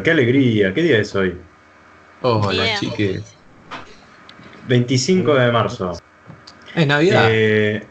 [0.00, 1.36] pero qué alegría, ¿qué día es hoy?
[2.22, 2.76] Hola, Bien.
[2.78, 3.34] chiques.
[4.66, 5.98] 25 de marzo.
[6.74, 7.26] Es Navidad.
[7.28, 7.86] Eh,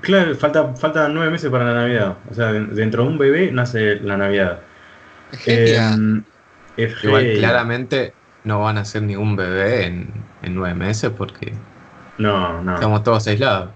[0.00, 2.16] claro, falta, faltan nueve meses para la Navidad.
[2.30, 4.60] O sea, de- dentro de un bebé nace la Navidad.
[5.32, 6.24] Genial.
[6.76, 8.14] Eh, Igual, claramente
[8.44, 10.08] no van a ser ningún bebé en,
[10.42, 11.52] en nueve meses porque
[12.18, 12.74] No, no.
[12.74, 13.70] estamos todos aislados.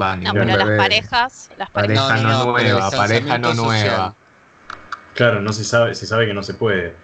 [0.00, 2.08] Va, No, pero las parejas, las parejas.
[2.08, 3.66] Pareja No, nueva, pareja no distanciamiento social.
[3.88, 4.14] nueva.
[5.14, 6.94] Claro, no se sabe, se sabe que no se puede.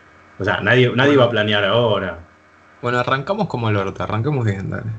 [0.40, 2.18] O sea, nadie, nadie va a planear ahora.
[2.82, 4.90] Bueno, arrancamos como el orto, arranquemos bien, dale.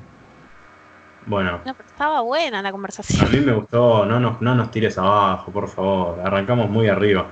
[1.25, 3.31] Bueno, No, pero estaba buena la a conversación.
[3.31, 6.19] mí me gustó, no nos, no nos tires abajo, por favor.
[6.23, 7.27] Arrancamos muy arriba.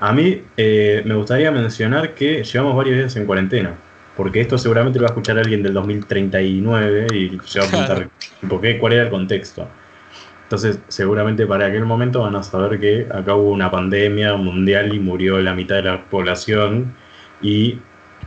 [0.00, 3.74] A mí eh, me gustaría mencionar que llevamos varios días en cuarentena.
[4.16, 8.10] Porque esto seguramente lo va a escuchar alguien del 2039 y se va a preguntar
[8.48, 8.78] ¿por qué?
[8.78, 9.66] cuál era el contexto.
[10.42, 14.98] Entonces, seguramente para aquel momento van a saber que acá hubo una pandemia mundial y
[14.98, 16.94] murió la mitad de la población.
[17.42, 17.78] Y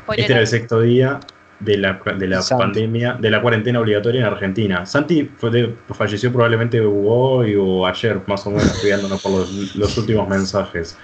[0.03, 1.19] Spoiler este era el sexto día
[1.59, 4.85] de la, de la pandemia, de la cuarentena obligatoria en Argentina.
[4.85, 9.97] Santi fue de- falleció probablemente hoy o ayer, más o menos, estudiándonos por los, los
[9.97, 10.97] últimos mensajes.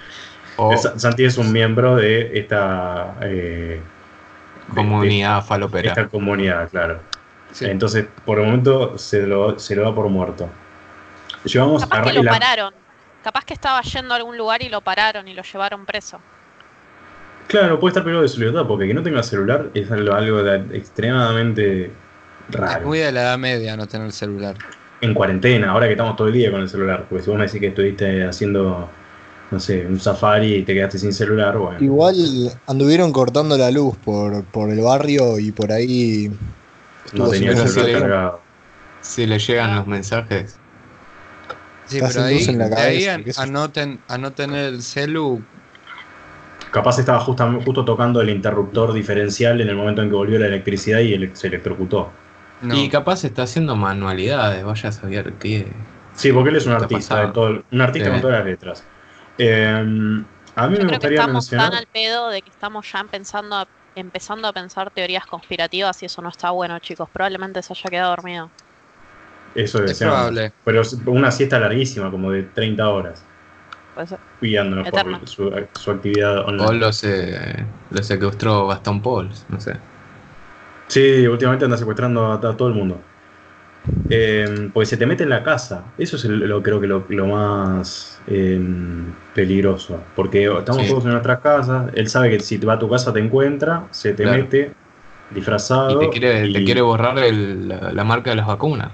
[0.56, 3.80] O Sa- Santi es un miembro de esta, eh,
[4.68, 5.88] de- comunidad de falopera.
[5.88, 7.00] esta comunidad, claro.
[7.52, 7.64] Sí.
[7.64, 10.48] Entonces, por el momento se lo, se lo da por muerto.
[11.44, 12.74] Llevamos Capaz a que lo la- pararon.
[13.24, 16.20] Capaz que estaba yendo a algún lugar y lo pararon y lo llevaron preso.
[17.50, 20.42] Claro, puede estar privado de su libertad, porque que no tenga celular es algo, algo
[20.44, 21.92] de- extremadamente Es
[22.48, 22.86] raro.
[22.86, 24.56] muy de la edad media no tener celular.
[25.02, 27.06] en cuarentena, ahora que estamos todo el día con el celular.
[27.08, 28.88] Porque si vos me decís que estuviste haciendo,
[29.50, 31.82] no sé, un safari y te quedaste sin celular, bueno.
[31.82, 32.14] Igual
[32.66, 36.30] anduvieron cortando la luz por, por el barrio y por ahí
[37.14, 38.02] no tenía el celular celular.
[38.02, 38.40] cargado.
[39.00, 40.60] Si le llegan los mensajes.
[41.86, 45.44] Sí, pero ahí, en la ahí a, no ten- a no tener el celu,
[46.70, 50.46] Capaz estaba justa- justo tocando el interruptor diferencial en el momento en que volvió la
[50.46, 52.10] electricidad y se electrocutó.
[52.62, 52.74] no.
[52.74, 55.66] Y capaz está haciendo manualidades, vaya a saber qué.
[56.14, 57.26] Sí, porque él es un artista, pasado.
[57.26, 58.12] de todo, un artista Sí.
[58.12, 58.84] con todas las letras.
[59.38, 59.84] Eh, a mí
[60.54, 61.74] Yo me creo que gustaría estamos tan mencionar.
[61.80, 63.66] al pedo de que estamos ya empezando a,
[63.96, 67.08] empezando a pensar teorías conspirativas y eso no está bueno, chicos.
[67.12, 68.50] Probablemente se haya quedado dormido.
[69.54, 70.16] Eso es deseamos.
[70.16, 70.52] probable.
[70.64, 73.24] Pero es una siesta larguísima, como de 30 horas,
[73.94, 74.06] Por
[75.28, 76.66] su, su actividad online.
[76.66, 77.38] O lo, se,
[77.90, 79.76] lo secuestró Bastón Pauls, no sé.
[80.88, 83.00] Sí, últimamente anda secuestrando a, a todo el mundo.
[84.08, 85.84] Eh, pues se te mete en la casa.
[85.96, 88.60] Eso es el- lo creo que lo, lo más eh,
[89.34, 90.02] peligroso.
[90.14, 90.88] Porque estamos Sí.
[90.90, 91.90] todos en nuestras casas.
[91.94, 94.42] Él sabe que si te va a tu casa te encuentra, se te Claro.
[94.42, 94.72] mete
[95.30, 96.02] disfrazado.
[96.02, 98.90] Y te quiere, te y- quiere borrar el- la, la marca de las vacunas.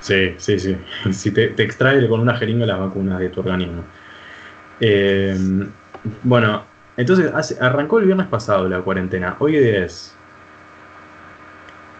[0.00, 0.76] Sí, sí, sí.
[1.12, 3.84] Si te, te extrae con una jeringa las vacunas de tu organismo.
[4.80, 5.36] Eh,
[6.22, 6.64] bueno,
[6.96, 9.36] entonces hace- arrancó el viernes pasado la cuarentena.
[9.40, 10.18] Hoy es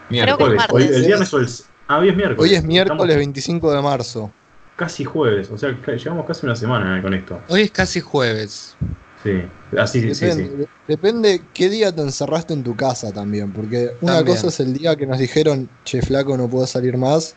[0.09, 0.67] Creo que es jueves.
[0.71, 1.49] Hoy, el viernes o el.
[1.89, 2.51] Ah, hoy es miércoles.
[2.51, 4.33] Hoy es miércoles Estamos 25 de marzo.
[4.77, 5.51] casi jueves.
[5.51, 7.39] O sea, llevamos casi una semana con esto.
[7.49, 8.77] Hoy es casi jueves.
[9.23, 9.31] Sí,
[9.79, 10.57] así sí, sí, Depende, sí.
[10.57, 14.37] de- depende qué día te encerraste en tu casa también, porque una También.
[14.37, 17.37] cosa es el día que nos dijeron, che, flaco, no puedo salir más,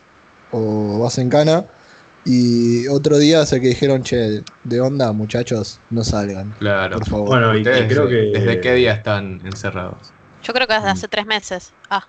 [0.52, 1.66] o vas en cana,
[2.25, 6.97] y otro día es el que dijeron, che, de onda, muchachos, no salgan, Claro.
[6.97, 7.27] por favor.
[7.27, 8.15] Bueno, y, y ¿Ustedes creo que.
[8.33, 10.11] ¿Desde qué día están encerrados?
[10.43, 10.91] Yo creo que desde Mm.
[10.91, 11.73] hace tres meses.
[11.89, 12.05] Ah,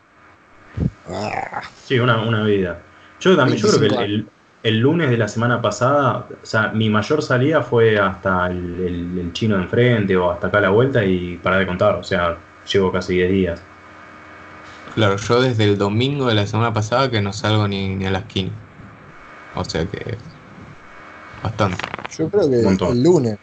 [1.08, 2.78] Ah, Sí, una, una vida.
[3.20, 4.28] Yo también, yo creo que el, 25 el-
[4.74, 9.18] el lunes de la semana pasada, o sea, mi mayor salida fue hasta el, el-
[9.20, 11.94] el chino de enfrente o hasta acá a la vuelta y para de contar.
[11.94, 12.36] O sea,
[12.70, 13.60] llevo casi 10 días.
[14.94, 18.10] Claro, yo desde el domingo de la semana pasada que no salgo ni, ni a
[18.10, 18.50] la esquina.
[19.56, 20.16] O sea que.
[21.42, 21.78] Bastante.
[22.16, 22.92] yo creo que montón.
[22.92, 23.38] el lunes.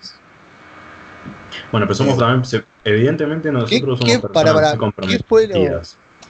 [1.71, 5.47] Bueno, pero somos Eh, también, evidentemente nosotros qué- somos para- personas para- muy qué fue
[5.47, 5.81] lo-.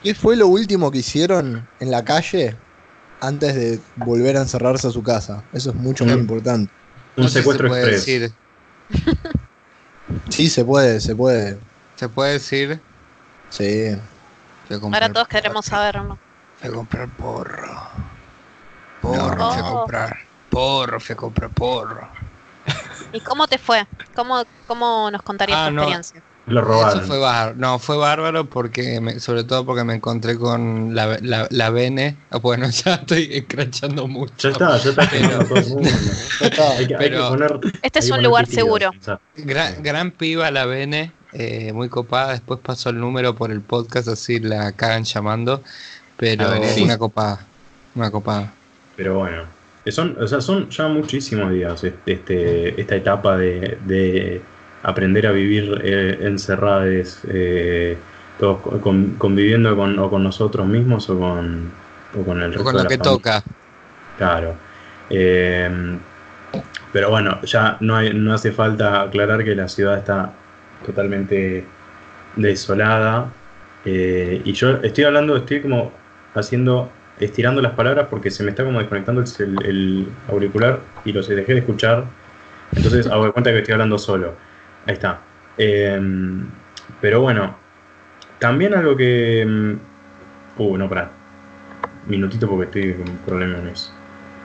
[0.01, 2.55] ¿Qué fue lo último que hicieron en la calle
[3.21, 5.43] antes de volver a encerrarse a su casa?
[5.53, 6.71] Eso es mucho más importante.
[7.15, 8.05] Un No si secuestro se puede express.
[8.05, 8.31] decir.
[10.29, 11.57] Sí, se puede, se puede.
[11.95, 12.79] Se puede decir.
[13.49, 13.95] Sí.
[14.81, 16.17] Ahora todos queremos saberlo.
[16.59, 17.89] Fui a comprar porro.
[19.03, 20.17] Porro, fui a comprar.
[20.49, 22.07] Porro, fui a comprar porro.
[23.11, 23.85] ¿Y cómo te fue?
[24.15, 25.81] ¿Cómo, cómo nos contarías Ah, tu no.
[25.83, 26.21] experiencia?
[26.45, 27.01] Lo Eso robaron.
[27.07, 27.55] fue bárbaro.
[27.57, 32.17] No, fue bárbaro porque, me- sobre todo porque me encontré con la, la, la Bene.
[32.31, 34.49] Ah, Bueno, ya estoy escrachando mucho.
[34.49, 35.89] Ya está, ya está Pero- quemando todo el mundo.
[36.41, 36.69] Ya está.
[36.71, 37.59] Hay que, hay que Pero- poner.
[37.81, 38.91] Este es un poner lugar seguro.
[39.37, 42.31] Gran, gran piba la Bene, eh, muy copada.
[42.31, 45.63] Después pasó el número por el podcast, así la cagan llamando.
[46.17, 46.83] Pero Bene, sí.
[46.83, 47.45] una copada.
[47.95, 48.51] Una copada.
[48.95, 49.43] Pero bueno,
[49.87, 54.41] son, o sea, son ya muchísimos días este, esta etapa de, de
[54.83, 57.97] aprender a vivir eh, encerrados, eh,
[58.39, 61.71] todos co- con- conviviendo con, o con nosotros mismos o con,
[62.19, 63.21] o con el resto Con de lo la que familia.
[63.21, 63.43] toca.
[64.17, 64.55] Claro.
[65.09, 65.69] Eh,
[66.91, 70.31] pero bueno, ya no, hay- no hace falta aclarar que la ciudad está
[70.85, 71.63] totalmente
[72.35, 73.27] desolada.
[73.85, 75.91] eh, y yo estoy hablando, estoy como
[76.35, 76.89] haciendo,
[77.19, 81.59] estirando las palabras porque se me está como desconectando el, auricular y lo dejé de
[81.59, 82.05] escuchar.
[82.75, 84.35] Entonces hago de cuenta que estoy hablando solo.
[84.85, 85.21] Ahí está.
[85.57, 85.99] Eh,
[87.01, 87.55] pero bueno,
[88.39, 89.45] también algo que...
[89.47, 89.93] mm,
[90.57, 91.09] Uh, no, pará.
[92.07, 93.91] Minutito porque estoy con problemas.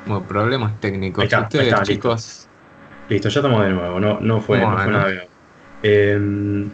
[0.07, 1.23] Bueno, problemas técnicos.
[1.23, 2.49] Ahí está, ahí chicos,
[3.09, 4.99] Listo, ya estamos de nuevo, no, no, fue, no fue Bueno.
[4.99, 5.25] nada.
[5.83, 6.69] Eh,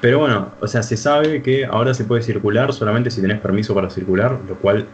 [0.00, 3.74] pero bueno, o sea, se sabe que ahora se puede circular solamente si tenés permiso
[3.74, 4.86] para circular, lo cual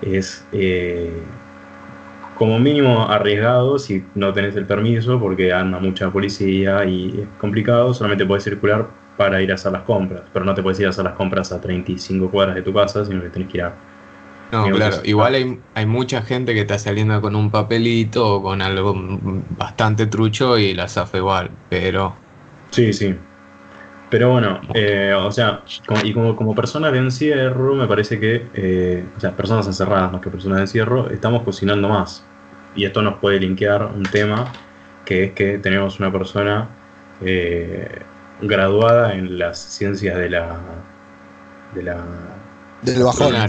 [0.00, 1.40] es eh,
[2.34, 7.94] como mínimo arriesgado si no tenés el permiso porque anda mucha policía y es complicado,
[7.94, 10.90] solamente podés circular para ir a hacer las compras, pero no te puedes ir a
[10.90, 13.80] hacer las compras a 35 cuadras de tu casa, sino que tenés que ir a...
[14.52, 18.60] No, claro, igual hay, hay mucha gente que está saliendo con un papelito o con
[18.62, 22.26] algo bastante trucho y la zafa igual, pero
[22.72, 23.29] Sí, sí.
[24.10, 28.50] Pero bueno, eh, o sea, como- y como, como personas de encierro, me parece que,
[28.54, 32.24] eh, o sea, personas encerradas más que personas de encierro, estamos cocinando más.
[32.74, 34.52] Y esto nos puede linkear un tema,
[35.04, 36.68] que es que tenemos una persona
[37.20, 38.02] eh,
[38.40, 40.60] graduada en las ciencias de la...
[41.74, 41.94] De la
[42.82, 43.46] Del Ah,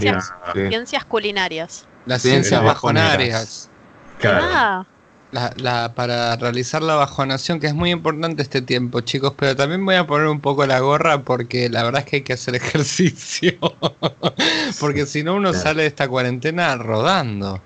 [0.52, 0.60] sí.
[0.68, 1.86] Ciencias culinarias.
[2.06, 3.70] Las Ciencias ciencias bajonarias.
[4.18, 4.46] claro.
[4.48, 4.86] Ah,
[5.32, 9.84] La, la- para realizar la bajonación, que es muy importante este tiempo, chicos, pero también
[9.84, 12.54] voy a poner un poco la gorra porque la verdad es que hay que hacer
[12.56, 13.52] ejercicio.
[14.78, 15.54] porque si no, uno Claro.
[15.54, 17.64] sale de esta cuarentena rodando.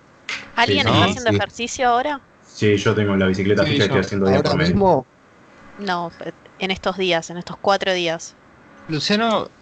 [0.55, 1.31] ¿alguien Sí, está haciendo sí.
[1.31, 2.27] ejercicio ahora?
[2.41, 4.81] Sí, yo tengo la bicicleta Sí, fija y estoy haciendo día Ahora por medio.
[4.81, 5.09] mismo,
[5.77, 6.11] No,
[6.59, 8.37] en estos días, en estos cuatro días.
[8.89, 9.53] Luciano,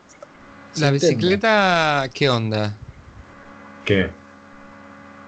[0.74, 2.82] la bicicleta, ¿qué onda?
[3.84, 4.14] ¿Qué?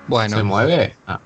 [0.07, 0.99] Bueno, ¿se mueve?
[1.07, 1.26] Ah,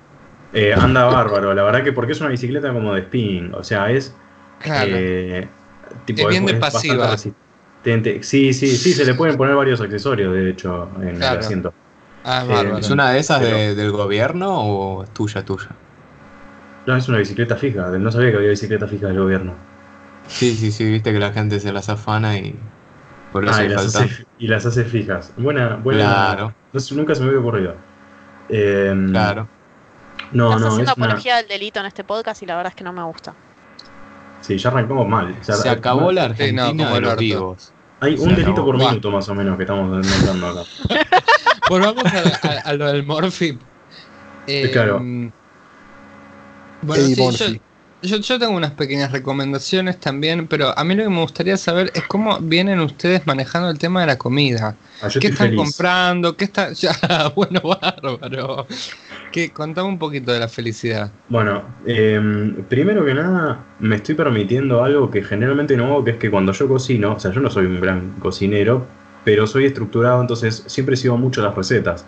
[0.53, 3.91] Eh, anda bárbaro, la verdad que porque es una bicicleta como de spinning, o sea,
[3.91, 4.19] es
[4.59, 4.97] claro.
[4.97, 5.49] Eh,
[6.09, 7.11] Es bien de pasiva.
[7.11, 8.23] resistente.
[8.23, 11.35] Sí, sí, sí, se le pueden poner varios accesorios, de hecho, en Claro.
[11.35, 11.75] el asiento.
[12.25, 12.79] ah, eh, bárbaro.
[12.79, 15.77] ¿Es una de esas de- del gobierno o es tuya, tuya?
[16.87, 19.67] No, es una bicicleta fija, no sabía que había bicicleta fija del gobierno.
[20.29, 22.59] Sí, sí, sí, viste que la gente se las afana y
[23.31, 25.35] por eso Ah, y le las, hace, y las hace fijas.
[25.37, 26.05] Buena, buena.
[26.05, 26.55] Claro.
[26.73, 27.77] no nunca se me había ocurrido.
[28.49, 29.49] Eh, Claro.
[30.33, 31.07] No, Estás no, haciendo es una.
[31.07, 33.35] apología del delito en este podcast y la verdad es que no me gusta.
[34.43, 35.35] Sí, ya arrancamos mal.
[35.41, 37.73] O sea, Se acabó la no, Argentina como de el los vivos.
[38.01, 38.67] Hay se un delito acabó.
[38.67, 40.63] por minuto más o menos que estamos notando acá.
[41.69, 43.59] Volvamos a, a- a lo del Morphy.
[44.47, 44.99] Eh, Claro.
[46.83, 47.61] Bueno, Eddie sí,
[48.03, 51.59] yo, yo- yo tengo unas pequeñas recomendaciones también, pero a mí lo que me gustaría
[51.59, 54.75] saber es cómo vienen ustedes manejando el tema de la comida.
[55.03, 55.61] Ah, ¿Qué están feliz.
[55.61, 56.37] comprando?
[56.37, 56.95] ¿Qué está ya,
[57.37, 58.67] bueno, bárbaro.
[59.31, 61.13] Que contame un poquito de la felicidad.
[61.29, 62.21] Bueno, eh,
[62.69, 66.53] primero que nada, me estoy permitiendo algo que generalmente no hago, que es que cuando
[66.53, 68.87] yo cocino, o sea, yo no soy un gran cocinero,
[69.25, 72.05] pero soy estructurado, entonces siempre sigo mucho las recetas.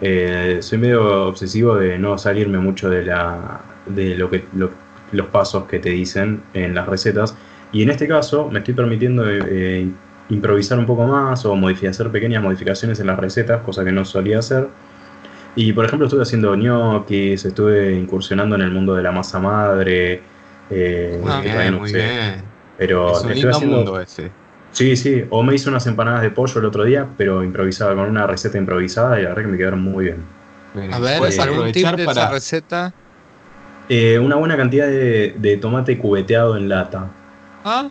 [0.00, 4.70] Eh, soy medio obsesivo de no salirme mucho de la de lo que lo-
[5.12, 7.36] los pasos que te dicen en las recetas.
[7.72, 9.88] Y en este caso me estoy permitiendo eh,
[10.30, 11.56] improvisar un poco más o
[11.88, 14.68] hacer pequeñas modificaciones en las recetas, cosa que no solía hacer.
[15.56, 20.22] Y por ejemplo estuve haciendo ñoquis, estuve incursionando en el mundo de la masa madre.
[20.70, 22.44] eh, Muy Ah, bien, no muy sé, bien.
[22.78, 24.30] Pero Es un estoy lindo haciendo- mundo ese.
[24.72, 25.22] Sí, sí.
[25.30, 28.58] O me hice unas empanadas de pollo el otro día, pero improvisada, con una receta
[28.58, 30.16] improvisada y la verdad que me quedaron muy bien.
[30.92, 32.94] A ver, puedes algún tip aprovechar de para esa receta.
[33.88, 37.06] Eh, una buena cantidad de, de tomate cubeteado en lata.
[37.64, 37.88] Ah,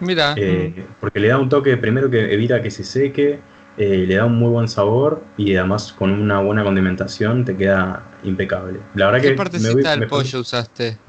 [0.00, 0.34] mira.
[0.36, 3.38] eh, porque le da un toque, primero que evita que se seque,
[3.80, 8.10] eh, le da un muy buen sabor y además con una buena condimentación te queda
[8.22, 8.88] impecable.
[8.94, 11.04] La verdad ¿Qué que me partecita voy- del pollo usaste?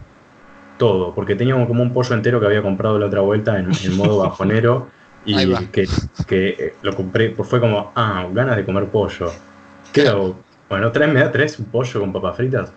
[0.77, 3.93] todo, porque tenía como un pollo entero que había comprado la otra vuelta en, en
[3.93, 4.89] modo bajonero
[5.21, 5.87] y que,
[6.25, 9.43] que eh, lo compré, pues fue como, ah, ganas de comer pollo.
[9.91, 10.47] ¿Qué hago?
[10.69, 12.73] Bueno, tres me da tres un pollo con papas fritas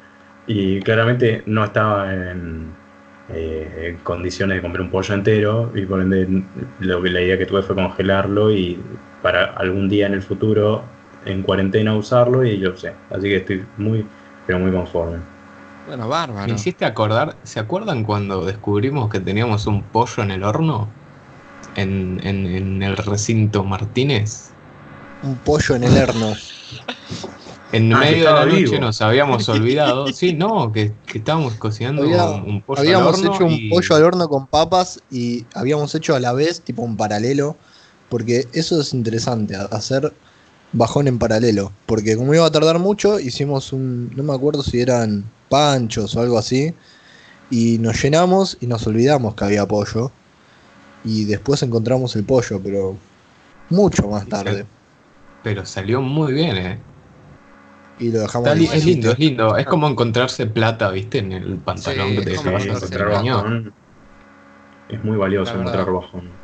[0.47, 2.79] y claramente no estaba en,
[3.29, 6.27] eh, en condiciones de comer un pollo entero y por ende
[6.79, 11.01] lo que la idea que tuve fue congelarlo y para algún día en el futuro
[11.23, 14.13] en cuarentena usarlo y yo sé, así que estoy muy
[14.45, 15.25] pero muy conforme.
[15.85, 16.09] Bueno,
[16.43, 16.55] Me bárbaro.
[16.55, 20.97] hiciste acordar, ¿se acuerdan cuando descubrimos que teníamos un pollo en el horno?
[21.75, 24.57] En, en- en el recinto Martínez.
[25.29, 26.41] Un pollo en el horno.
[27.77, 28.81] En Ah, medio de la noche vivo.
[28.81, 30.13] nos habíamos olvidado.
[30.13, 33.69] Sí, no, que, que estábamos cocinando Había- un, un pollo habíamos al horno hecho un
[33.69, 37.57] pollo al horno con papas y habíamos hecho a la vez, tipo un paralelo,
[38.11, 40.13] porque eso es interesante, hacer
[40.73, 44.81] bajón en paralelo, porque como iba a tardar mucho, hicimos un, no me acuerdo si
[44.81, 46.75] eran panchos o algo así,
[47.51, 50.11] y nos llenamos y nos olvidamos que había pollo,
[51.05, 52.97] y después encontramos el pollo, pero
[53.71, 54.67] mucho más tarde,
[55.43, 56.79] Pero salió muy bien, eh.
[57.97, 58.69] Y lo dejamos Está ahí.
[58.73, 59.57] es lindo, es lindo.
[59.57, 62.69] Es como encontrarse plata, viste, en el pantalón Sí, que es te como llevas Sí,
[62.69, 63.35] a encontrarse encontrar baño.
[63.37, 63.77] bajón
[64.89, 66.43] es muy valioso encontrar bajón.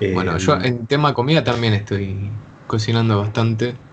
[0.00, 3.84] Eh, Bueno, yo en tema comida también estoy cocinando bastante.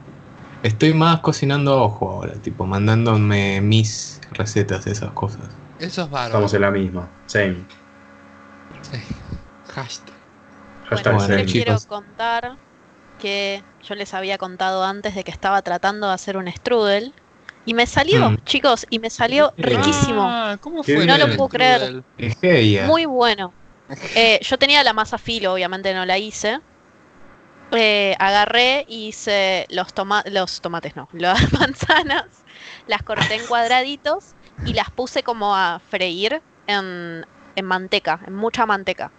[0.62, 5.62] Estoy más cocinando a ojo ahora, tipo mandándome mis recetas, esas cosas.
[5.78, 6.32] Eso es bárbaro.
[6.32, 7.20] estamos en la misma.
[7.28, 7.68] Same.
[8.82, 8.98] Sí.
[9.64, 10.16] Hashtag.
[10.84, 11.46] Hashtag Bueno, yo same.
[11.46, 11.86] quiero chicos.
[11.86, 12.60] contar
[13.26, 17.14] que yo les había contado antes de que estaba tratando de hacer un strudel
[17.66, 18.38] y me salió, Mm.
[18.46, 21.08] chicos, y me salió riquísimo, Ah, ¿Cómo fue?
[21.08, 22.04] No lo puedo creer.
[22.88, 23.54] muy bueno.
[24.16, 26.60] Eh, yo tenía la masa filo, obviamente no la hice.
[27.72, 32.24] Eh, agarré y hice los, toma los tomates, no, las manzanas,
[32.86, 37.24] las corté en cuadraditos y las puse como a freír en,
[37.56, 39.12] en manteca, en mucha manteca.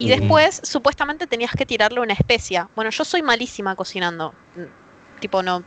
[0.00, 2.68] Y después, supuestamente tenías que tirarle una especia.
[2.74, 4.34] Bueno, yo soy malísima cocinando.
[5.20, 5.62] Tipo, no.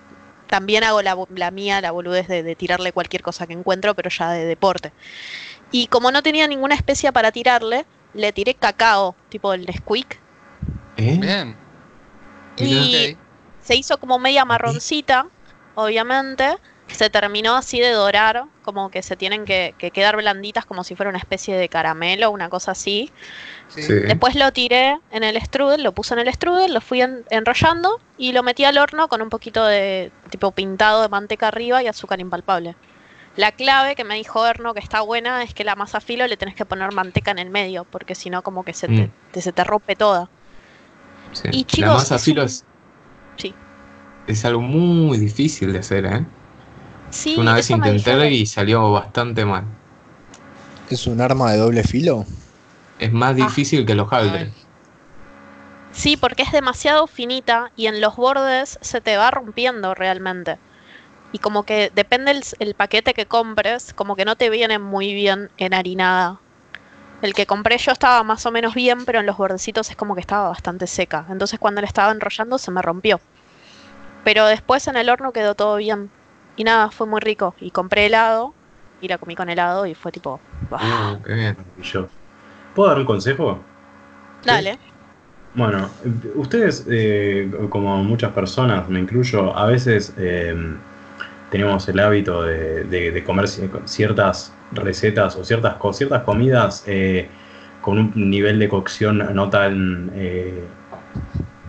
[0.50, 4.10] También hago la, la mía, la boludez de, de tirarle cualquier cosa que encuentro, pero
[4.10, 4.92] ya de deporte.
[5.72, 10.20] Y como no tenía ninguna especia para tirarle, le tiré cacao, tipo el Nesquik.
[10.98, 11.18] ¿Eh?
[11.20, 11.56] Bien.
[12.58, 13.18] Y Ok.
[13.64, 15.28] se hizo como media marroncita,
[15.76, 16.58] obviamente.
[16.94, 20.96] Se terminó así de dorar, como que se tienen que, que quedar blanditas como si
[20.96, 23.12] fuera una especie de caramelo, una cosa así.
[23.68, 23.82] Sí.
[23.82, 28.00] Después lo tiré en el strudel, lo puse en el strudel, lo fui en- enrollando
[28.18, 31.88] y lo metí al horno con un poquito de tipo pintado de manteca arriba y
[31.88, 32.76] azúcar impalpable.
[33.36, 36.38] La clave que me dijo Horno que está buena es que la masa filo le
[36.38, 39.12] tenés que poner manteca en el medio, porque si no como que se te, Mm.
[39.32, 40.30] te- se te rompe toda.
[41.32, 41.48] Sí.
[41.52, 42.64] Y, la chicos, masa es filo un- es,
[43.38, 43.56] Sí.
[44.28, 46.24] es algo muy difícil de hacer, ¿eh?
[47.14, 49.64] Sí, Una vez intenté y salió bastante mal.
[50.90, 52.26] ¿Es un arma de doble filo?
[53.00, 54.50] Es más difícil que los haldres.
[54.52, 54.64] Ay,
[55.94, 60.58] Sí, porque es demasiado finita y en los bordes se te va rompiendo realmente.
[61.32, 65.14] Y como que depende el, el paquete que compres, como que no te viene muy
[65.14, 66.40] bien enharinada.
[67.22, 70.16] El que compré yo estaba más o menos bien, pero en los bordecitos es como
[70.16, 71.26] que estaba bastante seca.
[71.30, 73.22] Entonces cuando la estaba enrollando se me rompió.
[74.24, 76.10] Pero después en el horno quedó todo bien.
[76.56, 77.56] Y nada, fue muy rico.
[77.60, 78.56] Y compré helado
[79.00, 80.42] y la comí con helado y fue tipo...
[80.72, 81.20] ¡ah!
[81.26, 81.56] Qué bien.
[81.58, 82.10] Maravilloso.
[82.76, 83.60] ¿Puedo dar un consejo?
[84.44, 84.80] Dale.
[85.56, 85.88] Bueno,
[86.36, 90.56] ustedes, eh, como muchas personas, me incluyo, a veces eh,
[91.52, 97.30] tenemos el hábito de, de- de comer ci- ciertas recetas o ciertas, ciertas comidas eh,
[97.82, 100.64] con un nivel de cocción no tan, eh,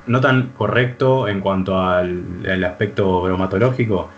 [0.06, 4.10] no tan correcto en cuanto al, al aspecto bromatológico.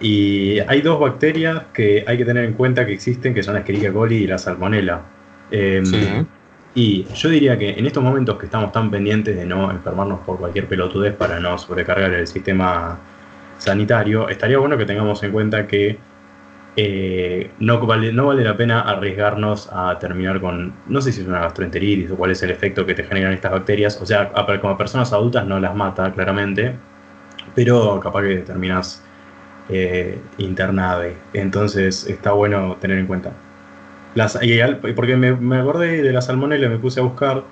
[0.00, 3.60] Y hay dos bacterias que hay que tener en cuenta que existen, que son la
[3.60, 5.00] Escherichia coli y la Salmonella.
[5.50, 6.26] Em, Sí.
[6.74, 10.38] y yo diría que en estos momentos que estamos tan pendientes de no enfermarnos por
[10.38, 12.98] cualquier pelotudez para no sobrecargar el sistema
[13.58, 15.98] sanitario, estaría bueno que tengamos en cuenta que
[16.76, 21.26] eh, no, vale, no vale la pena arriesgarnos a terminar con, no sé si es
[21.26, 24.78] una gastroenteritis o cuál es el efecto que te generan estas bacterias, o sea, como
[24.78, 26.76] personas adultas no las mata claramente,
[27.56, 29.02] pero capaz que terminas
[29.68, 33.32] eh, internade, entonces está bueno tener en cuenta.
[34.14, 37.44] Las, y al- porque me, me acordé de la salmonella, me puse a buscar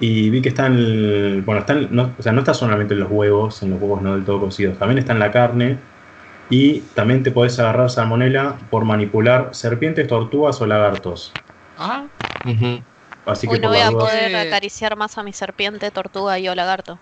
[0.00, 3.10] y vi que están, el- bueno, están, no, o sea, no está solamente en los
[3.10, 5.78] huevos, en los huevos no del todo cocidos, también está en la carne
[6.50, 11.32] y también te podés agarrar salmonella por manipular serpientes, tortugas o lagartos.
[11.76, 12.06] Ah.
[13.26, 16.54] Así Uy, que no voy a poder acariciar más a mi serpiente, tortuga y o
[16.54, 17.00] lagarto.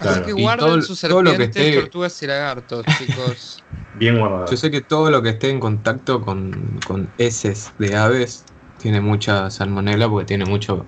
[0.00, 0.26] Así Claro.
[0.26, 3.64] que guarden todo- sus todo lo que serpientes, esté- tortugas y lagartos, chicos.
[3.94, 4.50] bien guardado.
[4.50, 8.44] Yo sé que todo lo que esté en contacto con, con heces de aves
[8.78, 10.86] tiene mucha salmonela porque tiene mucho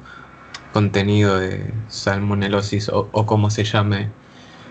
[0.73, 4.09] contenido de salmonelosis o, o como se llame.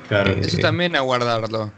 [0.10, 0.32] Claro.
[0.32, 1.72] Eh, Eso también a guardarlo.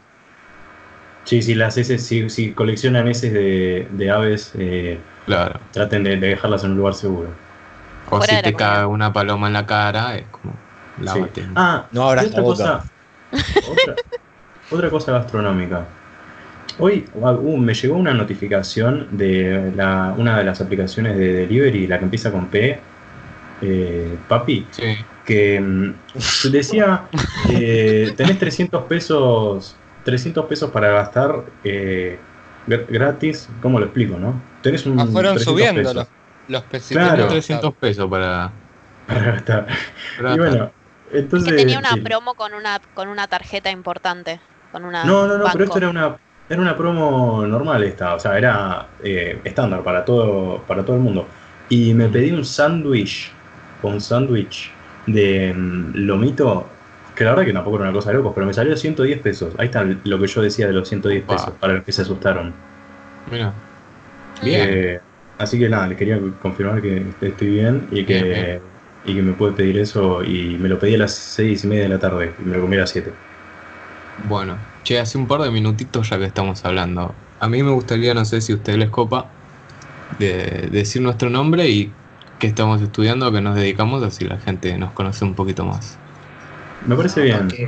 [1.26, 5.58] Sí, si las heces, si, si coleccionan heces de, de aves, eh, Claro.
[5.72, 7.30] traten de, de dejarlas en un lugar seguro.
[8.10, 10.54] O Fuera si te cae una paloma en la cara, es como
[11.00, 11.20] Sí.
[11.56, 12.56] Ah, No abras otra la boca.
[12.56, 12.84] cosa.
[13.70, 13.94] Otra,
[14.70, 15.84] otra cosa gastronómica.
[16.78, 21.98] Hoy uh, me llegó una notificación de la, una de las aplicaciones de delivery, la
[21.98, 22.78] que empieza con P,
[23.62, 24.82] eh, Papi, Sí.
[25.24, 25.94] que mm,
[26.52, 27.02] decía,
[27.50, 32.18] eh, tenés 300 pesos 300 pesos para gastar eh,
[32.66, 33.48] gr- gratis.
[33.62, 34.34] ¿Cómo lo explico, no?
[34.62, 34.98] Tenés un.
[35.00, 36.06] Ah, fueron 300 subiendo pesos los,
[36.48, 37.02] los pesitos.
[37.02, 37.16] Claro.
[37.16, 38.50] Tengo 300 pesos para.
[39.06, 39.66] para gastar.
[40.16, 40.70] para Y bueno,
[41.14, 41.50] entonces.
[41.50, 42.00] que tenía una sí.
[42.00, 44.40] promo con una, con una tarjeta importante.
[44.72, 46.16] Con una No, no, no, pero esto era una,
[46.48, 51.02] era una promo normal esta, o sea, era eh, estándar para todo, para todo el
[51.02, 51.28] mundo.
[51.68, 53.40] Y me pedí un sándwich,
[53.82, 54.70] un sándwich
[55.06, 56.78] de mm, lomito,
[57.14, 59.54] que la verdad que tampoco era una cosa de locos, pero me salió 110 pesos.
[59.58, 61.58] Ahí está lo que yo decía de los 110 pesos, Ah.
[61.58, 62.60] para los que se asustaron.
[63.26, 63.62] Mira.
[64.42, 64.68] Bien.
[64.72, 65.00] Eh,
[65.38, 68.73] así que nada, les quería confirmar que estoy bien y que, Bien, bien.
[69.04, 70.24] Y que me puede pedir eso.
[70.24, 72.62] Y me lo pedí a las 6 y media de la tarde y me lo
[72.62, 73.20] comí a las 7.
[74.16, 77.16] Bueno, che, hace un par de minutitos ya que estamos hablando.
[77.38, 79.34] A mí me gustaría, no sé si a ustedes les copa,
[80.10, 81.96] de decir nuestro nombre y
[82.38, 86.00] qué estamos estudiando, a qué nos dedicamos, así la gente nos conoce un poquito más.
[86.80, 87.60] Me parece bien.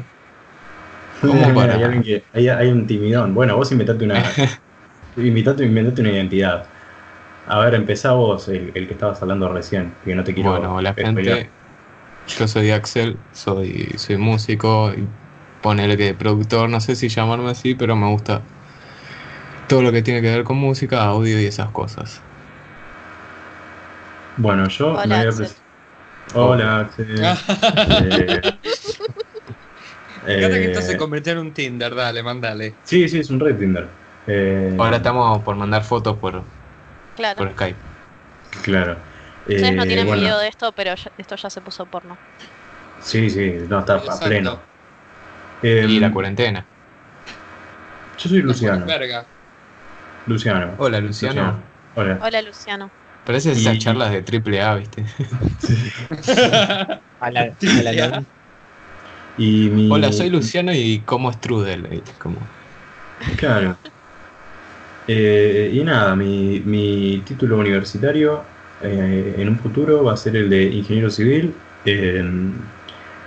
[1.25, 1.75] ¿Cómo para?
[1.75, 3.35] hay, alguien que- hay, hay un timidón.
[3.35, 4.41] Bueno, vos inventate una,
[5.17, 6.76] inventate, inventate una identidad.
[7.47, 10.81] A ver, empezá vos, el, el que estabas hablando recién, que no te quiero Bueno,
[10.81, 11.41] la spoilear.
[11.41, 11.51] gente,
[12.27, 15.09] yo soy Axel, soy, soy músico, y
[15.63, 18.43] ponele que productor, no sé si llamarme así, pero me gusta
[19.69, 22.21] todo lo que tiene que ver con música, audio y esas cosas.
[24.37, 25.55] Bueno, yo Hola, me voy a Axel.
[26.35, 27.41] Hola, Axel.
[30.23, 32.81] Eh, Fíjate que esto eh, se convirtió en un Tinder, dale, mandale.
[32.83, 33.99] Sí, sí, es un red Tinder.
[34.27, 36.45] Eh, Ahora estamos por mandar fotos por,
[37.17, 37.39] Claro.
[37.39, 37.79] por Skype.
[38.63, 38.97] Claro.
[39.49, 42.17] Ustedes no Eh, tienen bueno, video de esto, pero ya- esto ya se puso porno.
[43.01, 44.27] Sí, sí, no, está a Exacto.
[44.27, 44.59] pleno.
[45.63, 46.65] Eh, Y la cuarentena.
[48.19, 48.85] Yo soy Luciano.
[48.87, 49.25] Verga.
[50.27, 50.73] Luciano.
[50.79, 51.61] Hola, Luciano.
[51.95, 52.19] Hola.
[52.23, 52.91] Hola, Luciano.
[53.25, 55.05] Parece esas Y- charlas de triple A, ¿viste?
[57.21, 58.23] A la, a la-.
[59.39, 59.91] Y mi...
[59.91, 62.03] Hola, soy Luciano y como Strudel.
[62.19, 62.37] Como...
[63.37, 63.77] Claro.
[65.07, 70.51] Eh, y nada, mi, mi título universitario eh, en un futuro va a ser el
[70.51, 71.65] de ingeniero civil.
[71.85, 72.23] eh,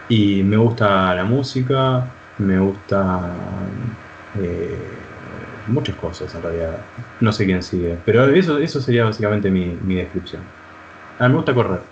[0.07, 3.69] y me gusta la música, me gusta
[4.33, 6.91] eh, muchas cosas en realidad.
[7.19, 10.53] No sé quién sigue, pero eso, eso sería básicamente mi, mi descripción.
[11.19, 11.83] Ah, me gusta correr.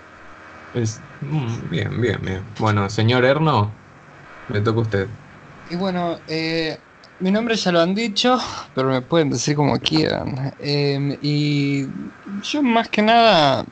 [0.72, 2.54] Es- mm, bien, bien, bien.
[2.58, 3.82] Bueno, señor Erno,
[4.48, 5.10] le toca a usted.
[5.64, 6.87] Y bueno, eh,
[7.18, 8.38] mi nombre ya lo han dicho,
[8.74, 10.54] pero me pueden decir como quieran.
[10.58, 11.86] Eh, y
[12.24, 13.66] yo más que nada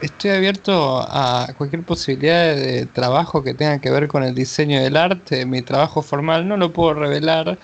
[0.00, 4.96] estoy abierto a cualquier posibilidad de trabajo que tenga que ver con el diseño del
[4.96, 5.46] arte.
[5.46, 7.58] Mi trabajo formal no lo puedo revelar.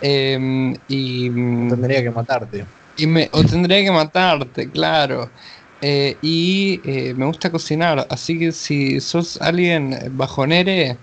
[0.00, 2.66] eh, y, Tendría que matarte.
[2.96, 5.32] y me, o tendría que matarte, claro.
[5.80, 10.98] Eh, y eh, me gusta cocinar, así que si sos alguien bajonere,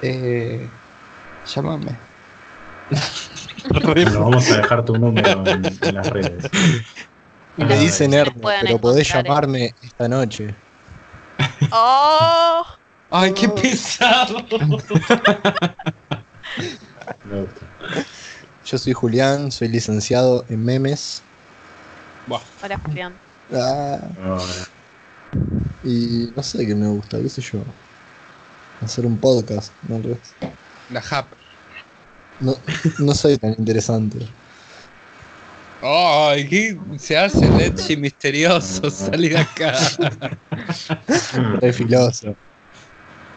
[0.00, 0.80] eh,
[1.44, 2.13] llámame.
[3.84, 6.44] Bueno, vamos a dejar tu número en, en las redes.
[7.56, 10.54] Me Las dicen pueden pero podés encontrar en- llamarme esta noche.
[11.70, 12.66] ¡Oh!
[13.10, 14.44] ¡Ay, qué pesado!
[17.24, 17.66] Me gusta.
[18.66, 21.22] Yo soy Julián, soy licenciado en memes.
[22.62, 23.12] Hola, Julián.
[23.54, 23.98] Ah,
[25.84, 27.58] y no sé qué me gusta, qué sé yo.
[28.82, 30.00] Hacer un podcast, no.
[30.90, 31.26] La hap.
[32.40, 32.56] No,
[32.98, 34.18] no soy tan interesante.
[35.82, 38.90] ¡Ay, qué se hace leche misterioso!
[38.90, 39.74] Salí de acá.
[41.60, 42.34] Re filoso.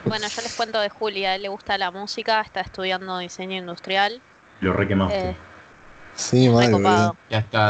[0.05, 1.31] Bueno, yo les cuento de Julia.
[1.31, 4.21] A él le gusta la música, está estudiando diseño industrial.
[4.61, 5.29] Lo requemaste.
[5.29, 5.35] Eh,
[6.15, 7.15] Sí, re mal, copado.
[7.29, 7.69] Ya está.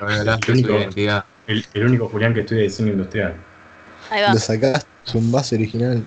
[0.00, 1.24] Revelaste su identidad.
[1.46, 3.34] El, el único Julián que estudia diseño industrial.
[4.10, 4.34] Ahí va.
[4.34, 6.04] Le sacaste un base original.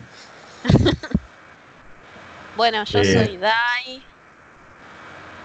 [2.55, 3.25] Bueno, yo Eh.
[3.25, 4.03] soy Dai.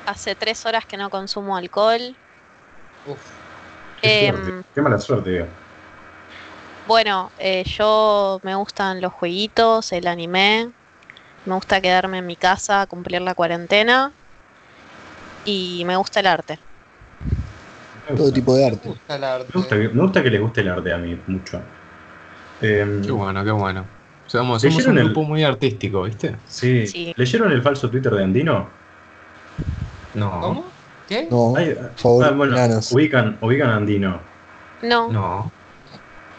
[0.06, 2.16] Hace tres horas que no consumo alcohol.
[3.06, 3.18] Uf.
[4.00, 5.46] Qué, suerte, qué mala suerte.
[6.86, 10.70] Bueno, eh, yo me gustan los jueguitos, el anime.
[11.44, 14.12] Me gusta quedarme en mi casa a cumplir la cuarentena.
[15.44, 16.58] Y me gusta el arte.
[18.08, 18.88] Me Todo tipo de arte.
[18.88, 19.46] Me gusta el arte.
[19.52, 21.60] Me gusta, que, me gusta que les guste el arte a mí mucho.
[22.60, 23.97] Em, Qué bueno, qué bueno.
[24.28, 26.36] Somos, somos un ¿Leyeron el- grupo muy artístico, ¿viste?
[26.46, 26.86] sí.
[26.86, 27.12] Sí.
[27.16, 28.68] ¿Leyeron el falso Twitter de Andino?
[30.14, 30.40] No.
[30.40, 30.64] ¿Cómo?
[31.08, 31.26] ¿Qué?
[31.30, 32.92] No, Ay, favor, ah, bueno, nanas.
[32.92, 34.20] ubican, ubican a Andino.
[34.82, 35.52] No, No.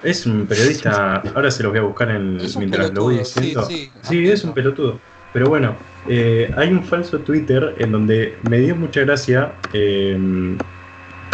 [0.02, 3.16] Es un periodista, ahora se los voy a buscar en, Es un mientras lo voy
[3.16, 3.66] pelotudo, sí, diciendo.
[3.68, 3.92] sí.
[4.04, 4.98] Sí, es un pelotudo.
[5.34, 5.76] Pero bueno,
[6.08, 10.18] eh, hay un falso Twitter en donde me dio mucha gracia eh,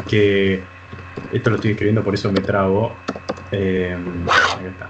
[0.10, 0.64] que.
[1.32, 2.92] Esto lo estoy escribiendo, por eso me trago.
[3.52, 3.96] Eh,
[4.60, 4.90] ahí está.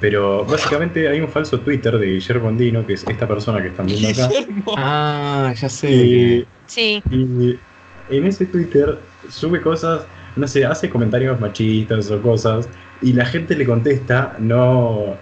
[0.00, 3.86] Pero básicamente hay un falso Twitter de Guillermo Andino, que es esta persona que están
[3.86, 4.28] viendo acá.
[4.28, 4.74] Guillermo.
[4.76, 5.90] Ah, ya sé.
[5.90, 7.60] Y, Sí, y
[8.08, 12.68] en ese Twitter sube cosas, no sé, hace comentarios machistas o cosas,
[13.02, 15.16] y la gente le contesta, no,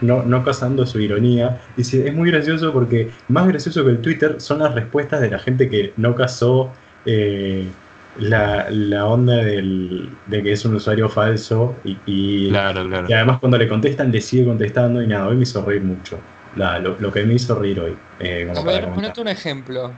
[0.00, 1.60] no, no casando su ironía.
[1.76, 5.38] Dice, es muy gracioso porque más gracioso que el Twitter son las respuestas de la
[5.38, 6.72] gente que no casó
[7.04, 7.76] eh,
[8.14, 13.06] la, la onda del, de que es un usuario falso y, y- Claro, claro.
[13.08, 16.18] y además cuando le contestan le sigue contestando y nada, hoy me hizo reír mucho.
[16.54, 17.96] La- lo, lo que me hizo reír hoy.
[18.18, 19.96] eh, como A ver, ponete un ejemplo.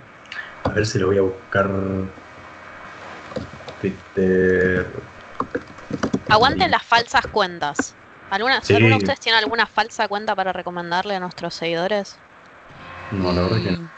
[0.62, 1.70] A ver si lo voy a buscar.
[3.80, 4.92] Twitter.
[6.28, 7.96] aguanten las falsas cuentas.
[8.30, 8.74] ¿Alguna, Sí.
[8.74, 12.18] ¿Alguno de ustedes tiene alguna falsa cuenta para recomendarle a nuestros seguidores?
[13.10, 13.90] No, la verdad que no.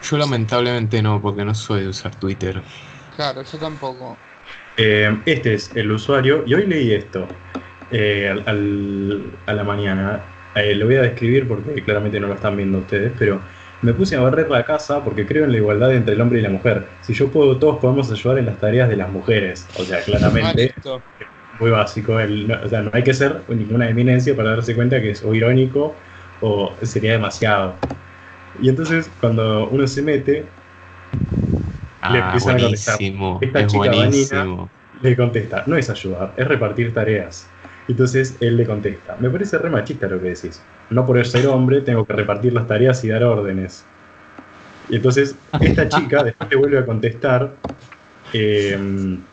[0.00, 2.62] Yo lamentablemente no, porque no soy de usar Twitter.
[3.14, 4.26] Claro, yo tampoco.
[4.76, 7.28] Eh, este es el usuario y hoy leí esto
[7.90, 10.22] eh, al- al- a la mañana.
[10.54, 13.42] Eh, lo voy a describir porque claramente no lo están viendo ustedes, pero
[13.82, 16.42] me puse a barrer la casa porque creo en la igualdad entre el hombre y
[16.42, 16.86] la mujer.
[17.00, 19.68] Si yo puedo, todos podemos ayudar en las tareas de las mujeres.
[19.74, 20.02] O sea,
[20.38, 21.04] Ah, claramente listo.
[21.58, 22.18] muy básico.
[22.20, 25.22] el- no, o sea, no hay que ser ninguna eminencia para darse cuenta que es
[25.24, 25.96] o irónico
[26.40, 27.78] o sería demasiado.
[28.54, 30.46] Y entonces, cuando uno se mete,
[32.06, 33.00] Le Ah, empiezan a contestar.
[33.00, 33.40] buenísimo.
[33.40, 34.70] Esta Es chica buenísimo.
[34.92, 37.56] le contesta, no es ayudar, es repartir tareas.
[37.86, 40.70] Entonces él le contesta, me parece re machista lo que decís.
[40.90, 43.92] No por ser hombre tengo que repartir las tareas y dar órdenes.
[44.88, 47.60] Y entonces esta chica después le vuelve a contestar,
[48.32, 49.28] em,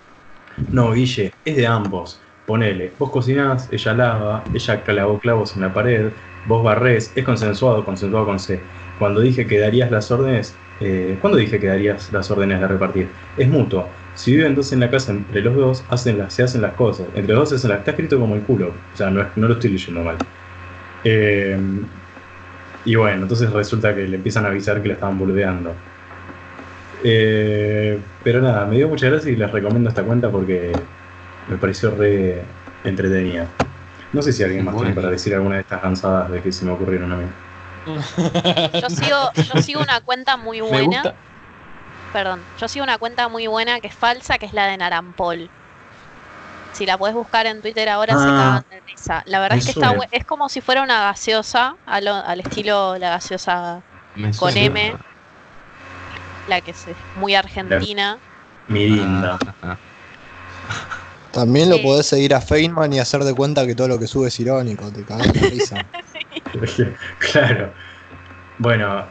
[0.71, 2.21] no, Guille, es de ambos.
[2.45, 7.85] Ponele, vos cocinás, ella lava, ella clavó clavos en la pared, vos barrés, es consensuado,
[7.85, 8.69] consensuado con C.
[8.95, 13.07] Cuando dije que darías las órdenes, eh, ¿cuándo dije que darías las órdenes de repartir?
[13.37, 13.87] Es mutuo.
[14.15, 17.07] Si viven entonces en la casa entre los dos, hacen las, se hacen las cosas.
[17.15, 17.79] Entre los dos se hacen las.
[17.79, 18.73] Está escrito como el culo.
[18.93, 20.17] O sea, no, no lo estoy leyendo mal.
[21.03, 21.57] Eh,
[22.85, 25.73] y bueno, entonces resulta que le empiezan a avisar que la estaban boludeando.
[27.03, 30.71] Eh, pero nada, me dio mucha gracia y les recomiendo esta cuenta porque
[31.49, 32.41] me pareció re
[32.83, 33.47] entretenida.
[34.11, 35.01] No sé si alguien más tiene Bueno.
[35.01, 37.25] para decir alguna de estas cansadas de que se me ocurrieron a mí.
[37.85, 41.01] Yo sigo, yo sigo una cuenta muy Me buena.
[41.03, 41.15] gusta.
[42.13, 45.49] Perdón, yo sigo una cuenta muy buena que es falsa, que es la de Narampol.
[46.73, 49.23] Si la puedes buscar en Twitter ahora se Ah, cagan de risa.
[49.25, 53.81] La verdad es que está es como si fuera una gaseosa, al estilo la gaseosa,
[54.15, 54.59] Me Con suena.
[54.61, 54.93] M.
[56.47, 58.17] la que es muy argentina.
[58.67, 59.37] Mirinda.
[59.45, 59.77] Ah, ah,
[61.31, 64.29] También lo podés seguir a Feynman y hacer de cuenta que todo lo que sube
[64.29, 65.85] es irónico, te cagás de risa.
[67.19, 67.73] claro.
[68.59, 69.05] Bueno.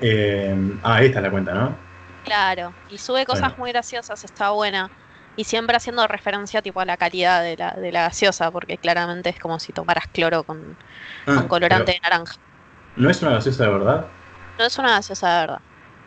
[0.00, 1.76] eh, ah, esta es la cuenta, ¿no?
[2.22, 3.56] Claro, y sube cosas Bueno.
[3.56, 4.92] muy graciosas, está buena.
[5.34, 9.30] Y siempre haciendo referencia tipo a la calidad de la, de la gaseosa, porque claramente
[9.30, 10.78] es como si tomaras cloro con,
[11.26, 12.34] Ah, con colorante de naranja.
[12.96, 14.06] ¿No es una gaseosa de verdad?
[14.58, 15.62] No es una gaseosa de verdad.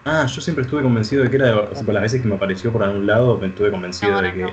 [0.06, 2.28] Ah, yo siempre estuve convencido de que era de o sea, por las veces que
[2.28, 4.51] me apareció por algún lado, me estuve convencido No, de no, que no.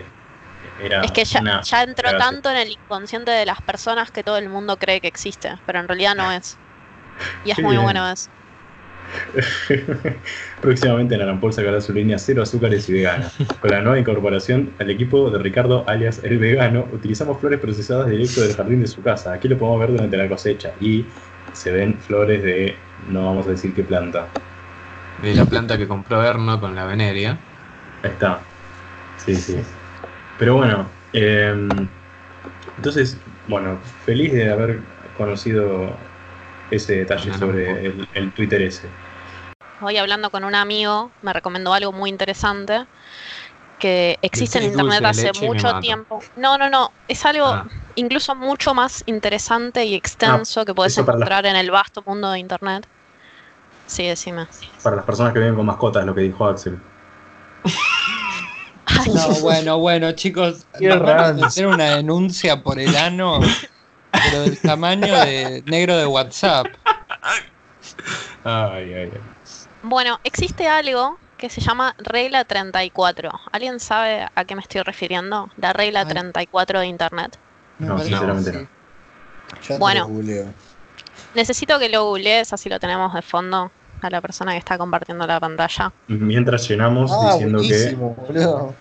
[0.85, 4.25] Era Es que ya, una ya entró tanto en el inconsciente de las personas que
[4.25, 6.61] todo el mundo cree que existe, pero en realidad no es.
[7.43, 7.83] Y es Qué muy bien.
[7.83, 8.31] bueno eso.
[10.61, 13.35] Próximamente Narampol sacará su línea cero azúcares y vegana.
[13.61, 18.41] Con la nueva incorporación al equipo de Ricardo, alias El Vegano, utilizamos flores procesadas directo
[18.41, 19.33] del jardín de su casa.
[19.33, 20.77] Aquí lo podemos ver durante la cosecha.
[20.81, 21.15] Y
[21.53, 24.33] se ven flores de, no vamos a decir qué planta.
[25.17, 27.47] De la planta que compró Erno con la veneria.
[28.03, 28.53] Ahí está.
[29.17, 29.82] Sí, sí.
[30.43, 31.55] Pero bueno, eh,
[32.77, 34.83] entonces, bueno, feliz de haber
[35.15, 35.97] conocido
[36.69, 38.91] ese detalle Ah, sobre el, el Twitter ese.
[39.79, 42.87] Hoy hablando con un amigo, me recomendó algo muy interesante
[43.79, 46.21] que existe en internet hace mucho tiempo.
[46.35, 47.69] No, no, no, es algo Ah.
[47.95, 52.03] incluso mucho más interesante y extenso que puedes eso para la- encontrar en el vasto
[52.05, 52.85] mundo de internet.
[53.87, 54.49] Sí, decime.
[54.83, 56.81] Para las personas que viven con mascotas, lo que dijo Axel.
[58.87, 63.41] Ay, No, bueno, bueno, chicos, vamos a hacer una denuncia por el ano,
[64.11, 66.67] pero del tamaño de negro de WhatsApp.
[68.45, 69.11] Ay, ay, ay.
[69.83, 73.31] Bueno, existe algo que se llama regla 34.
[73.53, 75.49] ¿Alguien sabe a qué me estoy refiriendo?
[75.57, 76.07] La regla Ay.
[76.07, 77.39] 34 de internet.
[77.79, 79.59] No, parece sinceramente no.
[79.67, 80.01] te Bueno.
[80.03, 80.47] lo googleo.
[81.35, 83.71] Necesito que lo googlees, así lo tenemos de fondo
[84.03, 85.93] a la persona que está compartiendo la pantalla.
[86.09, 88.75] Mientras llenamos Ah, diciendo que boludo.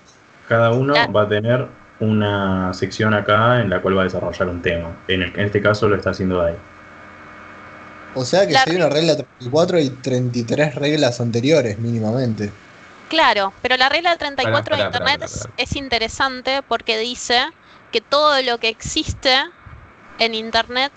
[0.47, 1.07] cada uno Ya.
[1.07, 1.65] va a tener
[1.99, 4.89] una sección acá en la cual va a desarrollar un tema.
[5.07, 6.55] En, el- en este caso lo está haciendo Dai.
[8.15, 12.51] O sea que La si hay una regla 34 y 33 reglas anteriores, mínimamente.
[13.10, 15.53] Claro, pero la regla 34 Pará, de pará, internet pará, es- pará.
[15.57, 17.41] Es, interesante porque dice
[17.91, 19.34] que todo lo que existe
[20.19, 20.91] en internet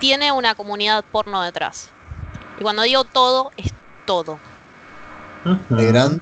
[0.00, 1.90] tiene una comunidad porno detrás.
[2.58, 3.72] Y cuando digo todo, es
[4.04, 4.38] todo.
[5.70, 6.20] De gran.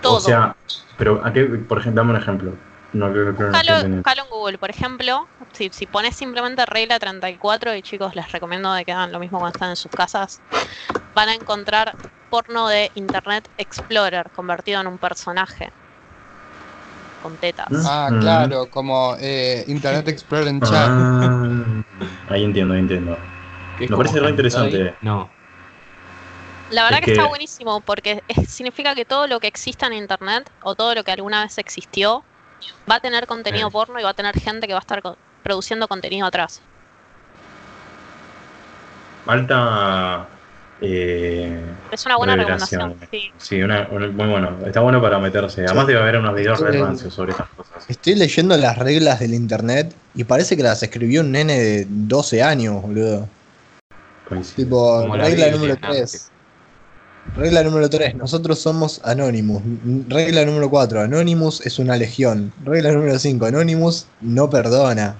[0.00, 0.16] Todo.
[0.16, 0.56] O sea,
[0.96, 2.52] pero ¿a qué, por ejemplo, dame un ejemplo.
[2.92, 8.72] No en Google, por ejemplo, si, si pones simplemente regla 34, y chicos, les recomiendo
[8.72, 10.40] de que hagan lo mismo cuando están en sus casas,
[11.14, 11.94] van a encontrar
[12.30, 15.70] porno de Internet Explorer convertido en un personaje
[17.22, 17.70] con tetas.
[17.70, 17.86] Mm.
[17.86, 18.20] Ah, Ujú.
[18.20, 20.72] claro, como eh, Internet Explorer en chat.
[20.72, 21.82] Ah,
[22.28, 23.18] ahí entiendo, ahí entiendo.
[23.80, 24.94] Que es Me parece re interesante.
[25.00, 25.28] No.
[26.70, 30.48] La verdad Es que, está buenísimo porque significa que todo lo que exista en Internet
[30.62, 32.22] o todo lo que alguna vez existió
[32.88, 33.72] va a tener contenido Sí.
[33.72, 35.02] porno y va a tener gente que va a estar
[35.42, 36.60] produciendo contenido atrás.
[39.26, 40.26] Alta.
[40.82, 42.80] Eh, Es una buena Revelación.
[42.80, 43.08] recomendación.
[43.10, 43.32] Sí.
[43.38, 44.56] sí, una, una- muy bueno.
[44.64, 45.64] Está bueno para meterse.
[45.66, 46.64] Además, debe haber unos videos Sí.
[46.64, 47.84] re rancios sobre estas cosas.
[47.88, 52.42] Estoy leyendo las reglas del internet y parece que las escribió un nene de 12
[52.42, 53.28] años, boludo.
[54.30, 54.64] Coincido.
[54.64, 55.88] Tipo, Como regla Biblia, número ¿no?
[55.90, 56.30] 3.
[57.36, 59.60] Regla número 3, nosotros somos Anonymous.
[60.08, 62.52] Regla número 4, Anonymous es una legión.
[62.64, 65.16] Regla número 5, Anonymous no perdona.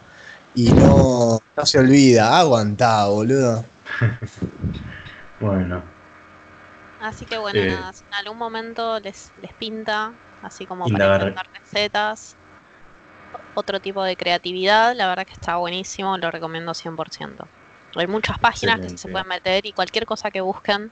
[0.55, 2.39] Y no, no se olvida.
[2.39, 3.65] Aguantá, boludo.
[5.41, 5.83] Bueno,
[7.01, 11.15] Así que bueno, Eh, nada, si en algún momento les, les pinta, así como para
[11.17, 12.37] intentar recetas,
[13.55, 17.49] otro tipo de creatividad, la verdad que está buenísimo, lo recomiendo 100%.
[17.97, 20.91] Hay muchas páginas que se pueden meter y cualquier cosa que busquen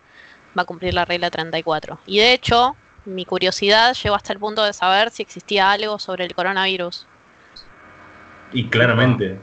[0.57, 2.01] va a cumplir la regla 34.
[2.07, 6.25] Y de hecho, mi curiosidad llegó hasta el punto de saber si existía algo sobre
[6.25, 7.07] el coronavirus.
[8.53, 9.39] y claramente.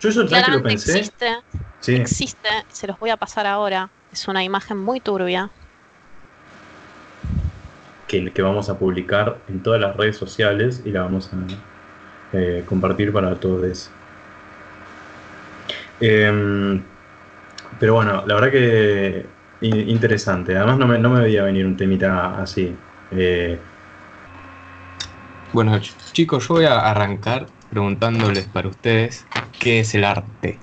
[0.00, 0.98] Yo eso, ¿sabes que lo Claramente pensé?
[0.98, 1.36] existe,
[1.80, 1.94] Sí.
[1.96, 3.90] existe, se los voy a pasar ahora.
[4.12, 5.50] Es una imagen muy turbia.
[8.06, 12.62] que, que vamos a publicar en todas las redes sociales y la vamos a eh,
[12.66, 13.90] compartir para todos.
[16.00, 16.82] Em,
[17.78, 20.56] pero bueno, la verdad que in- interesante.
[20.56, 22.86] Además no me, no me veía venir un temita así.
[23.10, 23.70] Eh,
[25.52, 30.60] Bueno, ch- chicos, yo voy a arrancar preguntándoles para ustedes qué es el arte.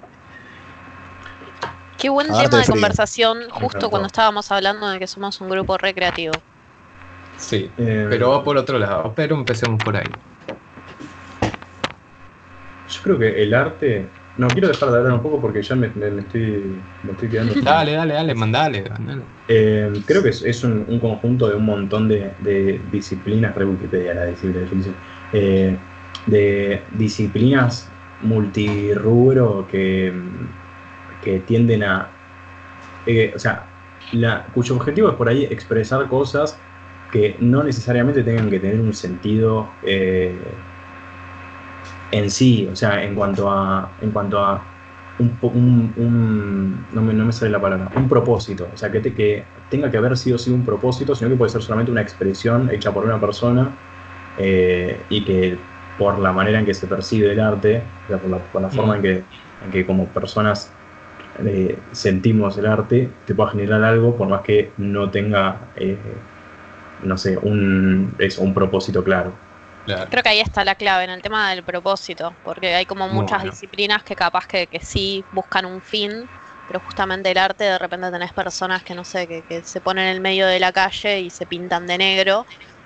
[1.97, 2.67] Qué buen Arte tema de frío.
[2.67, 6.43] conversación justo cuando estábamos hablando de que somos un grupo recreativo.
[7.35, 9.13] Sí, eh, pero va por otro lado.
[9.15, 10.21] Pero empecemos por ahí.
[12.85, 14.20] yo creo que el arte...
[14.35, 17.29] No, quiero dejar de hablar un poco porque ya me, me- me estoy, me estoy
[17.29, 17.53] quedando...
[17.61, 18.89] Dale, dale, dale, mandale.
[18.89, 19.25] mandale.
[19.47, 23.65] Eh, creo que es, es un, un conjunto de un montón de, de disciplinas, re
[23.65, 24.97] Wikipedia la definición,
[25.31, 25.87] eh,
[26.25, 30.13] de disciplinas multirrubro que,
[31.19, 32.19] que tienden a,
[33.05, 33.75] eh, o sea,
[34.11, 36.65] la, cuyo objetivo es por ahí expresar cosas
[37.09, 40.70] que no necesariamente tengan que tener un sentido eh,
[42.11, 44.73] en sí, o sea, en cuanto a, en cuanto a
[45.17, 48.91] un, po- un- un- no, me, no me sale la palabra, un propósito, o sea,
[48.91, 51.91] que, te- que tenga que haber sido sí un propósito, sino que puede ser solamente
[51.91, 53.79] una expresión hecha por una persona
[54.35, 58.31] eh, y que por la manera en que se percibe el arte, o sea, por
[58.31, 60.79] la, por la forma en que, en que como personas
[61.35, 66.27] eh, sentimos el arte, te pueda generar algo por más que no tenga, eh,
[66.97, 69.41] no sé, un, eso, un propósito claro.
[69.85, 70.11] Claro.
[70.11, 73.43] Creo que ahí está la clave en el tema del propósito, porque hay como muchas
[73.43, 73.43] Bueno.
[73.43, 76.29] disciplinas que capaz que, que sí buscan un fin,
[76.65, 80.05] pero justamente el arte de repente tenés personas que no sé, que, que se ponen
[80.07, 82.45] en el medio de la calle y se pintan de negro,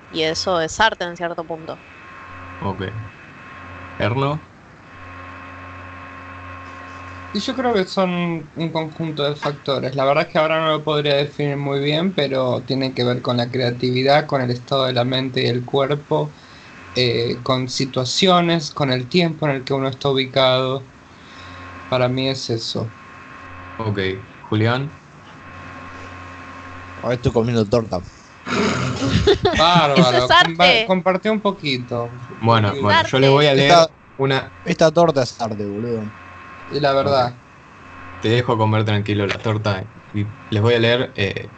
[0.10, 1.82] y eso es arte en cierto punto.
[2.60, 2.82] Ok.
[3.98, 4.32] Erno,
[7.32, 9.94] Y yo creo que son un conjunto de factores.
[9.96, 13.22] La verdad es que ahora no lo podría definir muy bien, pero tiene que ver
[13.22, 16.34] con la creatividad, con el estado de la mente y el cuerpo,
[16.96, 20.88] eh, con situaciones, con el tiempo en el que uno está ubicado.
[21.88, 22.94] Para mí es eso.
[23.78, 24.00] ok.
[24.42, 25.00] Julián,
[26.98, 28.02] Ahora estoy comiendo torta.
[29.58, 30.36] Bárbaro.
[30.36, 32.18] Compa- compartí un poquito.
[32.40, 34.54] bueno, bueno, yo les voy a leer Esta, una.
[34.64, 36.12] esta torta es arte, boludo.
[36.68, 37.42] Y la verdad.
[38.20, 41.54] Te dejo comer tranquilo la torta y les voy a leer eh,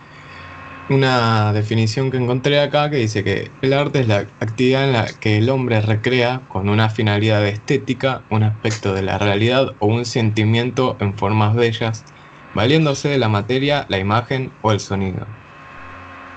[0.89, 5.07] una definición que encontré acá que dice que el arte es la actividad en la
[5.19, 10.05] que el hombre recrea con una finalidad estética un aspecto de la realidad o un
[10.05, 12.05] sentimiento en formas bellas,
[12.53, 15.37] valiéndose de la materia, la imagen o el sonido.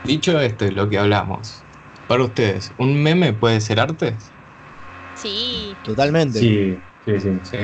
[0.03, 1.67] Dicho esto es lo que hablamos.
[2.07, 4.19] Para ustedes, ¿un meme puede ser arte?
[5.13, 6.41] Sí, Totalmente.
[6.41, 7.31] Sí, sí, sí.
[7.43, 7.59] Sí.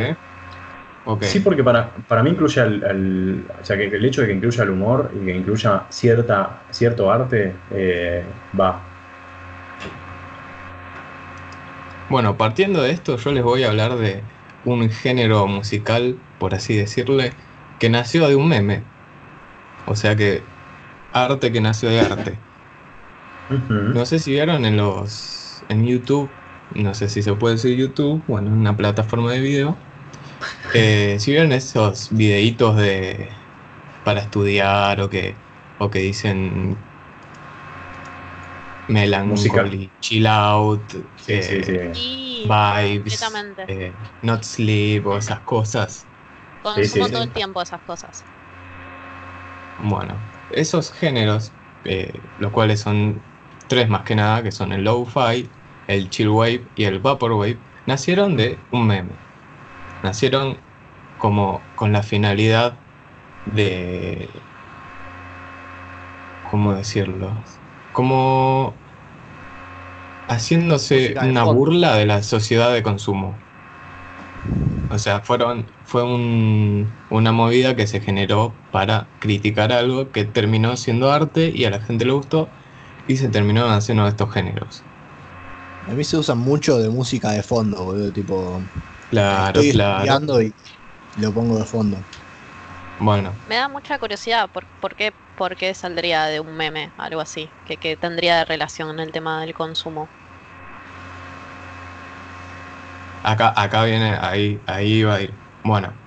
[1.21, 4.35] Sí, porque para, para mí incluye al, al- o sea, que el hecho de que
[4.35, 8.93] incluya el humor y que incluya cierta, cierto arte, eh, va.
[12.09, 14.29] Bueno, partiendo de esto, yo les voy a hablar de
[14.63, 17.37] un género musical, por así decirle,
[17.79, 18.93] que nació de un meme.
[19.87, 20.53] O sea que
[21.13, 22.47] arte que nació de arte.
[23.93, 26.41] No sé si vieron en los en YouTube,
[26.71, 29.86] no sé si se puede decir YouTube, bueno, una plataforma de video.
[30.73, 33.31] Eh, si vieron esos videitos de
[34.03, 35.45] para estudiar o que
[35.79, 36.91] o que dicen
[38.89, 41.73] melancholy, chill out, Sí, eh, sí, sí.
[41.93, 43.21] Y vibes,
[43.67, 46.09] eh, not sleep o esas cosas.
[46.61, 47.13] Consumo sí, sí.
[47.15, 48.27] todo el tiempo esas cosas.
[49.77, 53.31] Bueno, esos géneros, eh, los cuales son
[53.67, 55.53] tres más que nada, que son el low-fi,
[55.87, 59.26] el chill wave y el vaporwave, nacieron de un meme.
[60.03, 60.67] Nacieron
[61.17, 62.85] como con la finalidad
[63.45, 64.51] de...
[66.43, 67.45] ¿Cómo decirlo?
[67.91, 68.83] Como
[70.29, 73.45] haciéndose una burla de la sociedad de consumo.
[74.89, 80.77] O sea, fueron, fue un- una movida que se generó para criticar algo que terminó
[80.77, 82.53] siendo arte y a la gente le gustó
[83.07, 84.89] y se terminó haciendo estos géneros.
[85.87, 88.13] A mí se usa mucho de música de fondo, boludo.
[88.13, 88.63] Tipo,
[89.09, 90.21] Claro, estoy claro.
[90.41, 90.55] y
[91.21, 92.07] lo pongo de fondo.
[92.99, 97.21] Bueno, Me da mucha curiosidad por, por, qué, por qué saldría de un meme, algo
[97.23, 100.13] así, que, que tendría de relación en el tema del consumo.
[103.23, 105.41] acá, acá viene, ahí, ahí va a ir.
[105.63, 106.01] Bueno,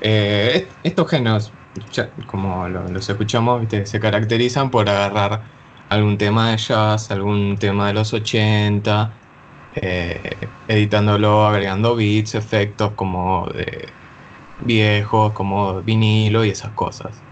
[0.00, 1.54] eh, est- estos géneros,
[1.90, 3.86] ya, como lo- los escuchamos, ¿viste?
[3.86, 5.50] se caracterizan por agarrar
[5.88, 9.20] algún tema de jazz, algún tema de los 80,
[9.76, 13.98] eh, editándolo, agregando beats, efectos como de
[14.58, 17.26] viejos, como vinilo y esas cosas.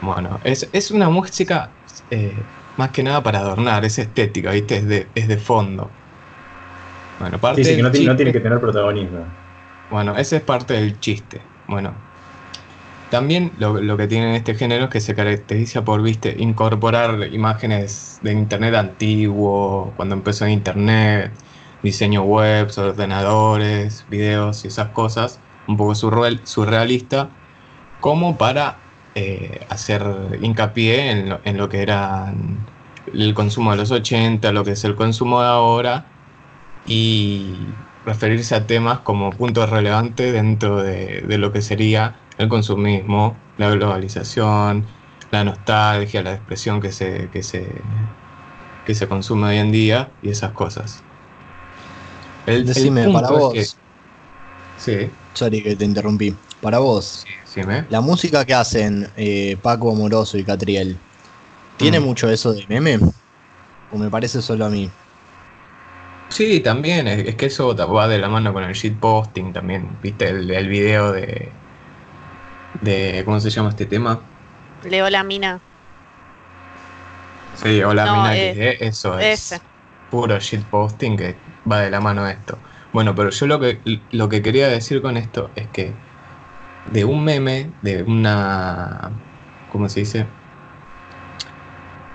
[0.00, 1.78] Bueno, es, es una música
[2.10, 4.76] eh, más que nada para adornar, es estética, ¿viste?
[4.78, 5.98] Es de, es de fondo.
[7.18, 9.36] Bueno, parte Sí, sí, que no, tiene que tener protagonismo.
[9.88, 11.52] bueno, ese es parte del chiste.
[11.66, 12.08] Bueno,
[13.16, 18.32] también lo, que tiene este género es que se caracteriza por, viste, incorporar imágenes de
[18.32, 21.38] internet antiguo, cuando empezó internet,
[21.82, 27.38] diseño web, ordenadores, videos y esas cosas, un poco surreal- surrealista,
[28.00, 30.04] como para eh, hacer
[30.42, 32.34] hincapié en lo, en lo que era
[33.06, 36.12] el consumo de los 80, lo que es el consumo de ahora,
[36.84, 43.44] y referirse a temas como puntos relevantes dentro de, de lo que sería el consumismo,
[43.56, 44.88] la globalización,
[45.30, 47.84] la nostalgia, la expresión que se, que se,
[48.84, 51.06] que se consume hoy en día y esas cosas.
[52.46, 53.76] El, el Decime, punto para es vos, que-
[54.76, 56.40] sí, sorry que te interrumpí.
[56.60, 61.02] Para vos, sí, la música que hacen eh, Paco Amoroso y Catriel,
[61.76, 62.00] ¿tiene Mm.
[62.00, 63.00] mucho eso de meme?
[63.88, 64.92] ¿O me parece solo a mí?
[66.28, 70.28] Sí, también, es, es que eso va de la mano con el shitposting también, viste
[70.28, 71.60] el, el video de,
[72.80, 74.30] de, ¿cómo se llama este tema?
[74.82, 75.60] Leo la mina.
[77.54, 79.60] Sí, hola No, mina, eh, que eso es ese.
[80.08, 82.62] puro shitposting que va de la mano esto.
[82.92, 86.00] Bueno, pero yo lo que, lo que quería decir con esto es que
[86.84, 89.20] de un meme, de una,
[89.68, 90.26] ¿cómo se dice?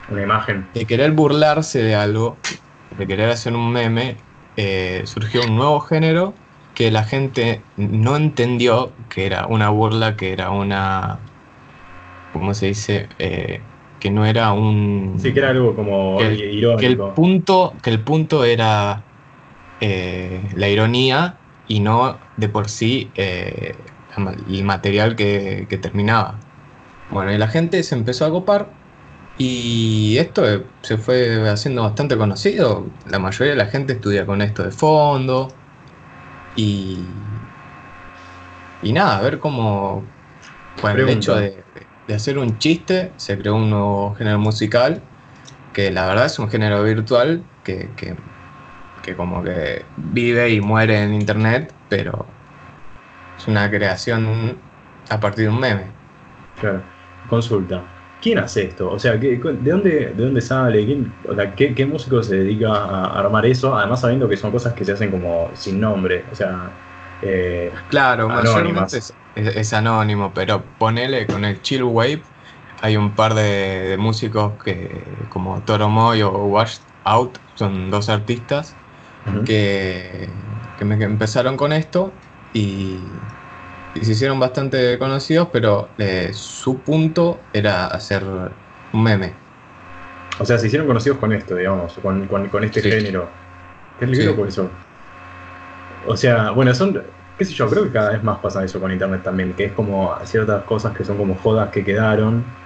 [0.07, 0.69] Una imagen.
[0.73, 2.39] de querer burlarse de algo,
[2.89, 4.17] de querer hacer un meme,
[4.55, 6.35] eh, surgió un nuevo género
[6.73, 11.25] que la gente no entendió que era una burla, que era una,
[12.31, 13.09] ¿cómo se dice?
[13.19, 15.19] Eh, que no era un...
[15.21, 16.79] Sí, que era algo como Que el- irónico.
[16.81, 19.07] que el punto, que el punto era
[19.79, 23.85] eh, la ironía y no de por sí eh,
[24.47, 26.39] el material que, que terminaba.
[27.09, 28.77] Bueno, y la gente se empezó a copar
[29.35, 30.43] y esto
[30.83, 32.97] se fue haciendo bastante conocido.
[33.05, 35.60] La mayoría de la gente estudia con esto de fondo
[36.55, 37.13] y,
[38.81, 40.05] y nada, a ver cómo
[40.79, 41.65] con el hecho de,
[42.07, 45.03] de hacer un chiste se creó un nuevo género musical
[45.73, 48.17] que la verdad es un género virtual que, que,
[49.03, 52.27] que como que vive y muere en internet, pero
[53.37, 54.61] es una creación
[55.09, 55.91] a partir de un meme.
[56.55, 56.93] Claro.
[57.27, 57.91] Consulta.
[58.21, 58.91] ¿Quién hace esto?
[58.91, 60.85] O sea, ¿qué- ¿de dónde, de dónde sale?
[60.85, 63.75] ¿Quién- o sea, ¿qué, qué músico se dedica a armar eso?
[63.75, 66.27] Además sabiendo que son cosas que se hacen como sin nombre.
[66.31, 66.79] O sea,
[67.21, 72.23] eh, Claro, mayormente es, es- es anónimo, pero ponele con el Chill Wave,
[72.81, 73.41] hay un par de,
[73.89, 78.79] de músicos que como Toro Moy o Washed Out, son dos artistas
[79.43, 80.45] que,
[80.77, 82.19] que me- que empezaron con esto
[82.53, 83.21] y,
[83.93, 89.41] y se hicieron bastante conocidos, pero eh, su punto era hacer un meme.
[90.39, 92.89] o sea, se hicieron conocidos con esto, digamos, con, con- con este Sí.
[92.89, 93.37] género.
[93.97, 94.23] Qué Sí.
[94.23, 94.85] loco eso.
[96.03, 96.93] O sea, bueno, son.
[97.35, 99.73] qué sé yo, creo que cada vez más pasa eso con internet también, que es
[99.73, 102.57] como ciertas cosas que son como jodas que quedaron.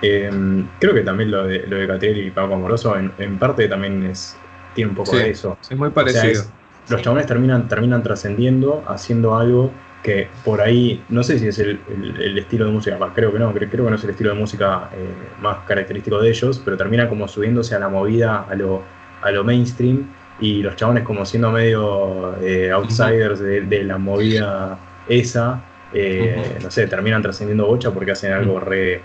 [0.00, 0.30] Eh,
[0.78, 4.04] creo que también lo de, lo de Catriel y Paco Amoroso en, en parte también
[4.04, 5.58] es, tiene un poco Sí, de eso.
[5.68, 6.42] Es muy O sea, parecido.
[6.42, 6.54] es-
[6.88, 7.04] los Sí.
[7.04, 12.20] chabones terminan, terminan trascendiendo, haciendo algo que por ahí, no sé si es el, el-
[12.20, 14.30] el estilo de música, bah, creo que no, creo, creo que no es el estilo
[14.30, 18.54] de música eh, más característico de ellos, pero termina como subiéndose a la movida, a
[18.54, 18.88] lo,
[19.20, 24.78] a lo mainstream, y los chabones como siendo medio eh, outsiders de, de la movida
[25.06, 29.04] esa, eh, no sé, terminan trascendiendo bocha porque hacen algo re...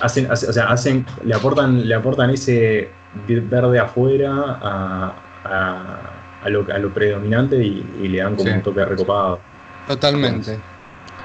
[0.00, 6.48] Hacen, hace- o sea, hacen, le aportan, le aportan ese verde afuera a, a- a
[6.50, 8.56] lo, a lo predominante y, y le dan como Sí.
[8.56, 9.42] un toque recopado.
[9.86, 10.60] Totalmente.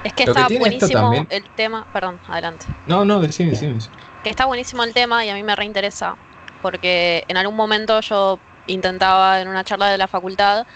[0.04, 1.86] Es que Lo está buenísimo también- el tema.
[1.92, 2.66] Perdón, adelante.
[2.86, 3.78] No, no, decime, decime.
[4.22, 6.16] que está buenísimo el tema y a mí me reinteresa,
[6.62, 10.66] porque en algún momento yo intentaba en una charla de la facultad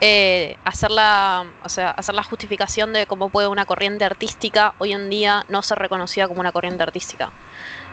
[0.00, 4.92] eh, hacer, la, o sea, hacer la justificación de cómo puede una corriente artística hoy
[4.92, 7.30] en día no ser reconocida como una corriente artística.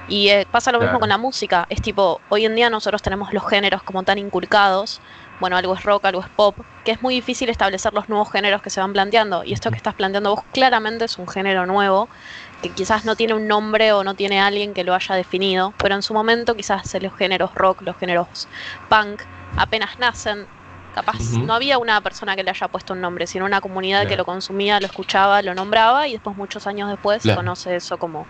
[0.08, 3.32] Y eh, pasa lo mismo con la música, es tipo, hoy en día nosotros tenemos
[3.32, 5.02] los géneros como tan inculcados,
[5.40, 8.62] bueno, algo es rock, algo es pop, que es muy difícil establecer los nuevos géneros
[8.62, 9.44] que se van planteando.
[9.44, 12.10] Y esto que estás planteando vos claramente es un género nuevo,
[12.62, 15.96] que quizás no tiene un nombre o no tiene alguien que lo haya definido, pero
[15.96, 18.48] en su momento quizás los géneros rock, los géneros
[18.90, 19.22] punk,
[19.56, 20.48] apenas nacen.
[20.92, 24.18] Capaz no había una persona que le haya puesto un nombre, sino una comunidad que
[24.18, 28.28] lo consumía, lo escuchaba, lo nombraba y después muchos años después se conoce eso como,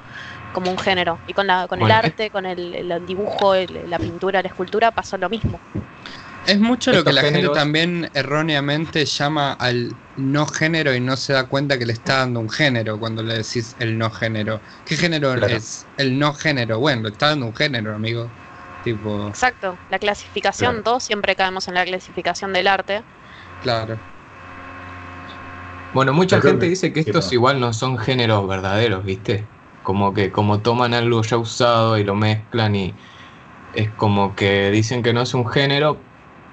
[0.52, 1.20] como un género.
[1.26, 4.50] Y con, la, con Bueno, el arte, con el, el dibujo, el- la pintura, la
[4.50, 5.62] escultura pasó lo mismo.
[6.52, 11.16] Es mucho lo que la géneros- gente también erróneamente llama al no género y no
[11.18, 14.62] se da cuenta que le está dando un género cuando le decís el no género.
[14.86, 15.56] ¿Qué género Claro.
[15.58, 16.80] es el no género?
[16.80, 18.36] Bueno, le está dando un género, amigo.
[18.82, 21.00] Tipo, Exacto, la clasificación, Claro.
[21.00, 23.06] siempre caemos en la clasificación del arte.
[23.60, 24.06] claro.
[25.92, 29.52] Bueno, mucha gente que- dice que estos igual no son géneros verdaderos, ¿viste?
[29.82, 32.98] Como que como toman algo ya usado y lo mezclan y
[33.72, 36.09] es como que dicen que no es un género,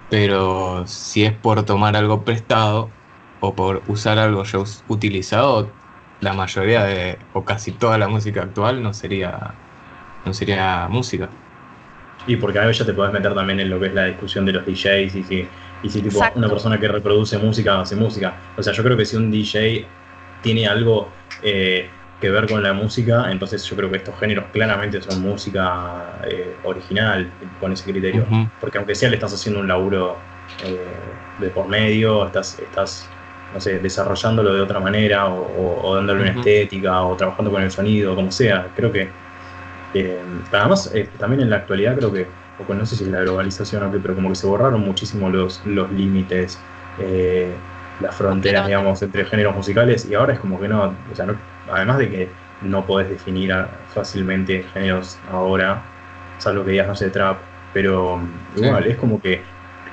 [0.08, 2.98] pero si es por tomar algo prestado
[3.38, 5.78] o por usar algo ya utilizado,
[6.20, 9.60] la mayoría de o casi toda la música actual no sería
[10.24, 11.30] no sería música.
[12.26, 14.44] Y porque a veces ya te podés meter también en lo que es la discusión
[14.44, 15.52] de los DJs y si,
[15.82, 16.38] y si tipo, Exacto.
[16.38, 18.40] una persona que reproduce música hace música.
[18.56, 19.96] O sea, yo creo que si un DJ
[20.40, 25.02] tiene algo eh, que ver con la música, entonces yo creo que estos géneros claramente
[25.02, 28.28] son música eh, original con ese criterio.
[28.58, 30.30] Porque aunque sea le estás haciendo un laburo
[30.64, 33.10] eh, de por medio, estás, estás
[33.50, 37.62] no sé, desarrollándolo de otra manera o, o- o dándole una estética o trabajando con
[37.62, 38.72] el sonido, como sea.
[38.74, 39.20] Creo que
[39.92, 43.10] eh, además eh, también en la actualidad creo que, o con- no sé si es
[43.10, 46.70] la globalización o qué, pero como que se borraron muchísimo los, los límites,
[47.98, 51.42] las fronteras, digamos, entre géneros musicales y ahora es como que no, o sea, no-
[51.68, 53.52] además de que no podés definir
[53.86, 55.92] fácilmente géneros ahora,
[56.36, 58.18] salvo que digas, no sé, trap, pero
[58.54, 58.66] Sí.
[58.66, 59.46] igual, es como que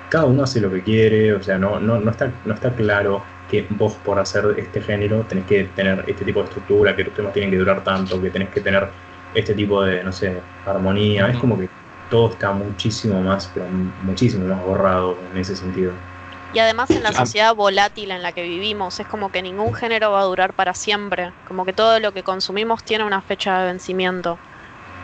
[0.08, 3.26] cada uno hace lo que quiere, o sea, no, no, no, está, no está claro
[3.46, 7.14] que vos por hacer este género tenés que tener este tipo de estructura, que tus
[7.14, 8.94] temas tienen que durar tanto, que tenés que tener
[9.32, 11.72] este tipo de, no sé, armonía, es como que
[12.08, 16.13] todo está muchísimo más, pero muchísimo más borrado en ese sentido.
[16.54, 17.14] Y además en la Ah.
[17.14, 20.74] sociedad volátil en la que vivimos, es como que ningún género va a durar para
[20.74, 24.38] siempre, como que todo lo que consumimos tiene una fecha de vencimiento.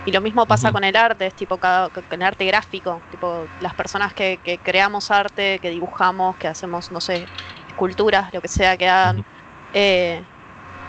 [0.06, 3.48] Y lo mismo pasa con el arte, es tipo cada, con el arte gráfico, tipo
[3.62, 7.28] las personas que, que creamos arte, que dibujamos, que hacemos, no sé,
[7.68, 9.26] esculturas, lo que sea que hagan,
[9.74, 10.24] eh,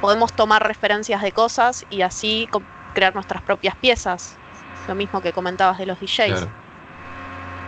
[0.01, 2.49] podemos tomar referencias de cosas y así
[2.95, 4.37] crear nuestras propias piezas.
[4.87, 6.27] Lo mismo que comentabas de los DJs.
[6.33, 6.60] Claro.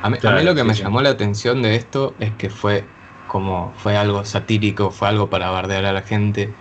[0.03, 0.82] A mí, a Claro, mí lo que sí, me sí.
[0.82, 2.96] llamó la atención de esto es que fue
[3.26, 6.57] como fue algo satírico, fue algo para bardear a la gente.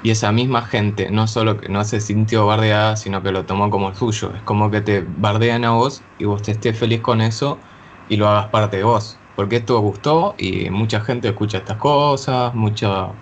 [0.00, 3.70] Y esa misma gente no solo que no se sintió bardeada, sino que lo tomó
[3.70, 4.34] como suyo.
[4.34, 7.62] Es como que te bardean a vos y vos te estés feliz con eso
[8.06, 9.24] y lo hagas parte de vos.
[9.34, 13.14] Porque esto gustó y mucha gente escucha estas cosas, mucha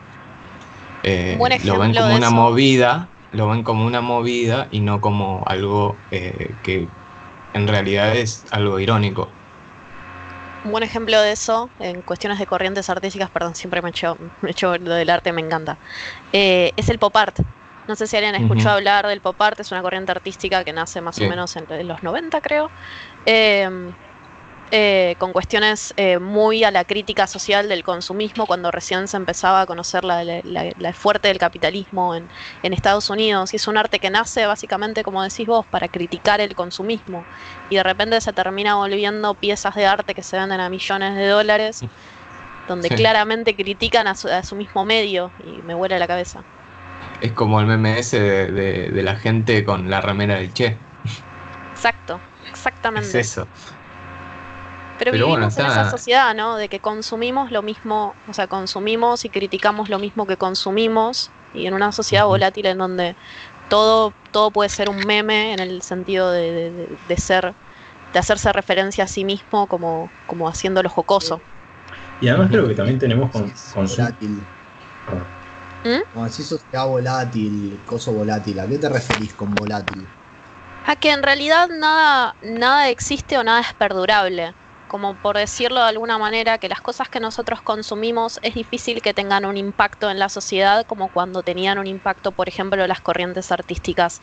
[1.03, 2.31] eh, lo ven como una eso.
[2.31, 6.95] movida, lo ven como una movida y no como algo eh, que
[7.53, 9.42] en realidad es algo irónico.
[10.65, 14.51] Un buen ejemplo de eso, en cuestiones de corrientes artísticas, perdón, siempre me echo, me
[14.53, 15.81] echo lo del arte, me encanta,
[16.33, 17.37] eh, es el pop art.
[17.89, 18.77] No sé si alguien ha escuchado Ujú.
[18.79, 21.25] hablar del pop art, es una corriente artística que nace más Sí.
[21.25, 22.71] o menos en, en los 90, creo,
[23.27, 23.69] eh,
[24.73, 29.61] eh, con cuestiones eh, muy a la crítica social del consumismo, cuando recién se empezaba
[29.63, 32.29] a conocer la, la- la- la fuerte del capitalismo en,
[32.63, 33.53] en Estados Unidos.
[33.53, 37.29] Y es un arte que nace básicamente, como decís vos, para criticar el consumismo
[37.69, 41.29] y de repente se termina volviendo piezas de arte que se venden a millones de
[41.29, 41.81] dólares
[42.67, 42.95] donde Sí.
[42.97, 46.45] claramente critican a su, a su mismo medio y me vuela la cabeza.
[47.21, 50.79] Es como el meme ese de, de- de la gente con la remera del Che.
[51.75, 53.19] Exacto, Es exactamente.
[53.21, 53.49] eso.
[55.03, 56.57] Pero, Pero bueno, vivimos en esa sociedad, ¿no?
[56.57, 61.67] De que consumimos lo mismo, o sea, consumimos y criticamos lo mismo que consumimos, y
[61.67, 63.17] en una sociedad volátil en donde
[63.69, 67.57] todo, todo puede ser un meme en el sentido de, de- de- de ser,
[68.13, 71.45] de hacerse referencia a sí mismo como, como haciéndolo jocoso.
[72.19, 74.07] Y además creo que también tenemos con, consumo.
[74.07, 74.49] volátil.
[75.85, 76.03] ¿Mm?
[76.11, 78.61] Como decís sociedad volátil, coso volátil.
[78.61, 80.15] ¿A qué te referís con volátil?
[80.85, 84.55] A que en realidad nada, nada existe o nada es perdurable.
[84.93, 89.15] Como por decirlo de alguna manera, que las cosas que nosotros consumimos es difícil que
[89.15, 93.51] tengan un impacto en la sociedad como cuando tenían un impacto, por ejemplo, las corrientes
[93.53, 94.21] artísticas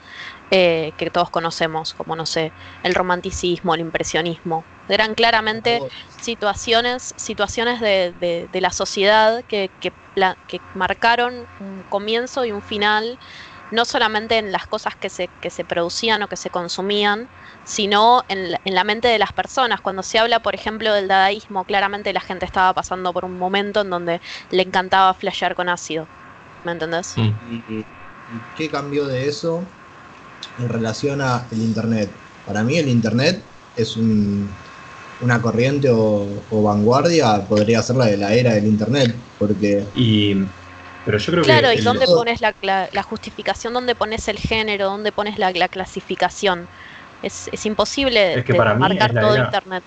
[0.51, 2.53] eh, que todos conocemos, como no sé,
[2.83, 4.67] el romanticismo, el impresionismo.
[4.87, 5.85] Eran claramente
[6.17, 9.95] situaciones, situaciones de, de- de la sociedad que, que
[10.73, 13.19] marcaron un comienzo y un final,
[13.69, 17.29] no solamente en las cosas que se, que se producían o que se consumían,
[17.63, 19.81] sino en la, en la mente de las personas.
[19.81, 23.81] Cuando se habla, por ejemplo, del dadaísmo, claramente la gente estaba pasando por un momento
[23.81, 26.11] en donde le encantaba flashear con ácido.
[26.63, 27.17] ¿Me entendés?
[27.17, 27.39] Mm.
[27.39, 27.87] ¿Y
[28.31, 29.75] y qué cambió de eso
[30.57, 32.21] en relación al internet?
[32.43, 34.63] Para mí el internet es un-
[35.19, 40.35] una corriente o, o vanguardia, podría ser la de la era del internet, porque Y,
[41.09, 41.73] pero yo creo Claro, que.
[41.73, 43.73] ¿y el- dónde pones la, la- la justificación?
[43.73, 44.85] ¿Dónde pones el género?
[44.87, 46.69] ¿Dónde pones la, la clasificación?
[47.21, 49.83] Es, es imposible Es que de para mí marcar es la todo era- Internet.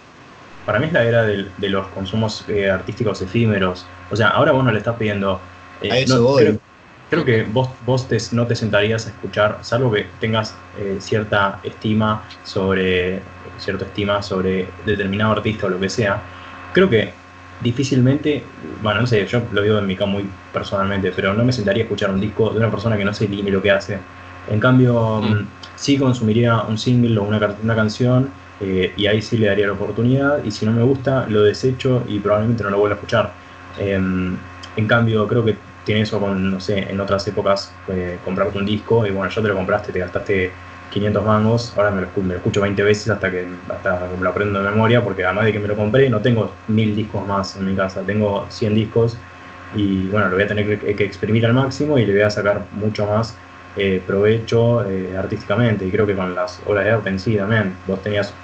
[0.65, 3.91] Para mí es la era de los consumos eh, artísticos efímeros.
[4.09, 5.49] O sea, ahora vos no le estás pidiendo.
[5.81, 6.45] eh, A eso no, voy.
[6.45, 6.61] Creo,
[7.09, 11.61] creo que vos, vos te- no te sentarías a escuchar, salvo que tengas eh, cierta
[11.65, 16.27] estima sobre cierta estima sobre determinado artista o lo que sea.
[16.73, 17.22] Creo que
[17.63, 18.45] difícilmente,
[18.81, 21.83] bueno, no sé, yo lo digo en mi caso muy personalmente, pero no me sentaría
[21.83, 23.99] a escuchar un disco de una persona que no sé ni lo que hace.
[24.47, 25.33] En cambio, Mm.
[25.33, 29.67] mm, sí consumiría un single o una, una canción eh, y ahí sí le daría
[29.67, 32.99] la oportunidad y si no me gusta lo desecho y probablemente no lo vuelva a
[32.99, 33.39] escuchar.
[33.75, 38.59] Em, en cambio creo que tiene eso con, no sé, en otras épocas eh, comprarte
[38.59, 40.63] un disco y bueno, ya te lo compraste, te gastaste
[40.93, 44.31] 500 mangos, ahora me lo, me lo escucho 20 veces hasta que, hasta me lo
[44.31, 47.57] aprendo de memoria porque además de que me lo compré no tengo mil discos más
[47.57, 49.17] en mi casa, tengo 100 discos
[49.75, 52.31] y bueno, lo voy a tener que, que exprimir al máximo y le voy a
[52.31, 53.39] sacar mucho más
[53.75, 57.75] eh, provecho eh, artísticamente y creo que con las obras de arte en sí también,
[57.87, 58.35] vos tenías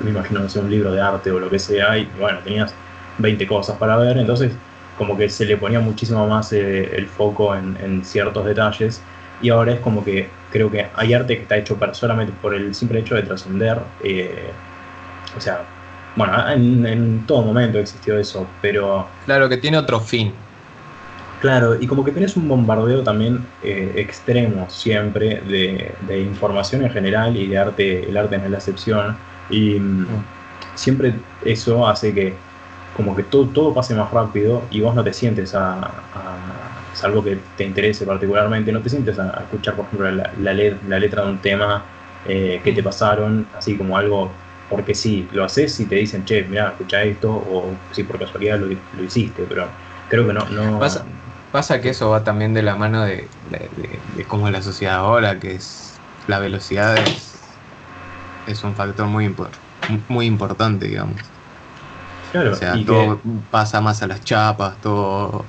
[0.00, 2.74] me imagino no un libro de arte o lo que sea, y bueno, tenías
[3.18, 4.50] 20 cosas para ver, entonces
[4.98, 9.00] como que se le ponía muchísimo más eh, el foco en ciertos detalles,
[9.38, 12.54] y ahora es como que creo que hay arte que está hecho para- solamente por
[12.54, 14.62] el simple hecho de trascender, eh,
[15.36, 15.74] o sea,
[16.14, 20.48] bueno, en, en todo momento existió eso, pero Claro, que tiene otro fin.
[21.38, 26.90] Claro, y como que tenés un bombardeo también eh, extremo siempre de, de información en
[26.90, 29.20] general y de arte, el arte no es la excepción.
[29.48, 30.32] Y mm,
[30.74, 32.46] siempre eso hace que
[32.94, 35.74] como que todo, todo pase más rápido y vos no te sientes a,
[36.12, 40.54] a- salvo que te interese particularmente, no te sientes a, escuchar, por ejemplo, la, la
[40.82, 41.90] la letra de un tema
[42.24, 46.44] eh, que te pasaron, así como algo porque sí, lo haces y te dicen, che,
[46.44, 49.76] mira, escucha esto, o si por casualidad lo, lo hiciste, pero
[50.08, 50.48] creo que no...
[50.78, 51.10] Pasa-
[51.50, 55.38] Pasa que eso va también de la mano de- de cómo es la sociedad ahora,
[55.38, 57.62] que es la velocidad es,
[58.46, 59.60] es un factor muy, impor-
[60.08, 61.33] muy importante, digamos.
[62.34, 65.44] Claro, O sea, y todo que, pasa más a las chapas, todo...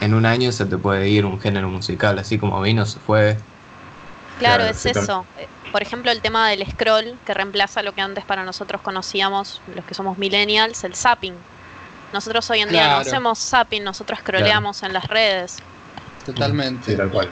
[0.00, 3.36] En un año se te puede ir un género musical, así como vino, se fue.
[4.38, 5.26] Claro, Claro, es eso.
[5.36, 9.60] Eh, Por ejemplo, el tema del scroll, que reemplaza lo que antes para nosotros conocíamos,
[9.74, 11.34] los que somos millennials, el zapping.
[12.12, 15.58] Nosotros hoy en día no hacemos zapping, nosotros scrolleamos en las redes.
[16.24, 16.92] Totalmente.
[16.92, 17.28] sí, tal cual.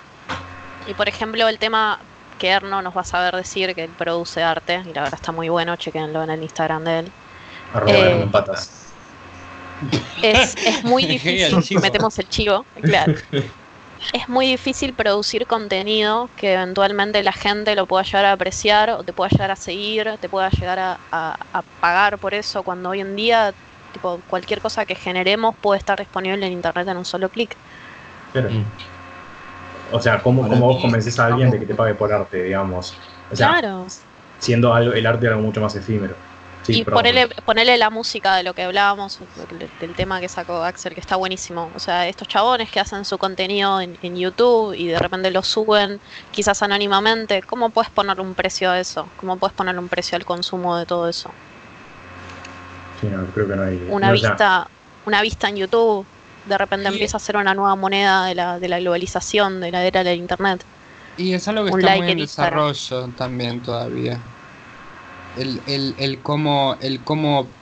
[0.88, 2.00] Y por ejemplo, el tema
[2.40, 5.30] que Erno nos va a saber decir, que él produce arte, y la verdad está
[5.30, 7.12] muy bueno, chequenlo en el Instagram de él.
[7.72, 8.94] Arroba Eh, con patas.
[10.22, 13.14] Es, es muy difícil, metemos el chivo, claro.
[14.12, 19.04] Es muy difícil producir contenido que eventualmente la gente lo pueda llegar a apreciar o
[19.04, 22.90] te pueda llegar a seguir, te pueda llegar a, a- a pagar por eso, cuando
[22.90, 23.54] hoy en día
[23.90, 27.58] tipo, cualquier cosa que generemos puede estar disponible en internet en un solo clic.
[28.32, 28.50] Claro.
[28.50, 28.72] Mm.
[29.90, 33.00] O sea, ¿cómo, cómo vos convences a alguien de que te pague por arte, digamos?
[33.30, 33.86] O sea, claro.
[34.38, 36.16] siendo algo, el arte algo mucho más efímero.
[36.68, 36.98] Sí, y perdón.
[37.02, 39.18] ponele, ponele la música de lo que hablábamos,
[39.80, 41.72] del- tema que sacó Axel, que está buenísimo.
[41.74, 45.42] O sea, estos chabones que hacen su contenido en, en YouTube y de repente lo
[45.42, 45.98] suben,
[46.30, 49.08] quizás anónimamente, ¿cómo puedes ponerle un precio a eso?
[49.16, 51.30] ¿Cómo puedes ponerle un precio al consumo de todo eso?
[53.00, 53.86] Sí, no, creo que no hay.
[53.88, 54.68] Una no, vista,
[55.06, 56.06] una vista en YouTube,
[56.44, 59.84] de repente empieza a ser una nueva moneda de la, de la globalización, de la
[59.84, 60.64] era del internet.
[61.16, 62.68] Y es algo que Un está like muy en Instagram.
[62.72, 64.18] desarrollo también todavía.
[65.38, 67.56] El, el, el cómo, el cómo,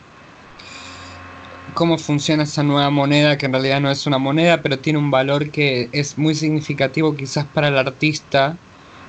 [1.75, 5.11] cómo funciona esa nueva moneda, que en realidad no es una moneda, pero tiene un
[5.11, 8.61] valor que es muy significativo quizás para el artista,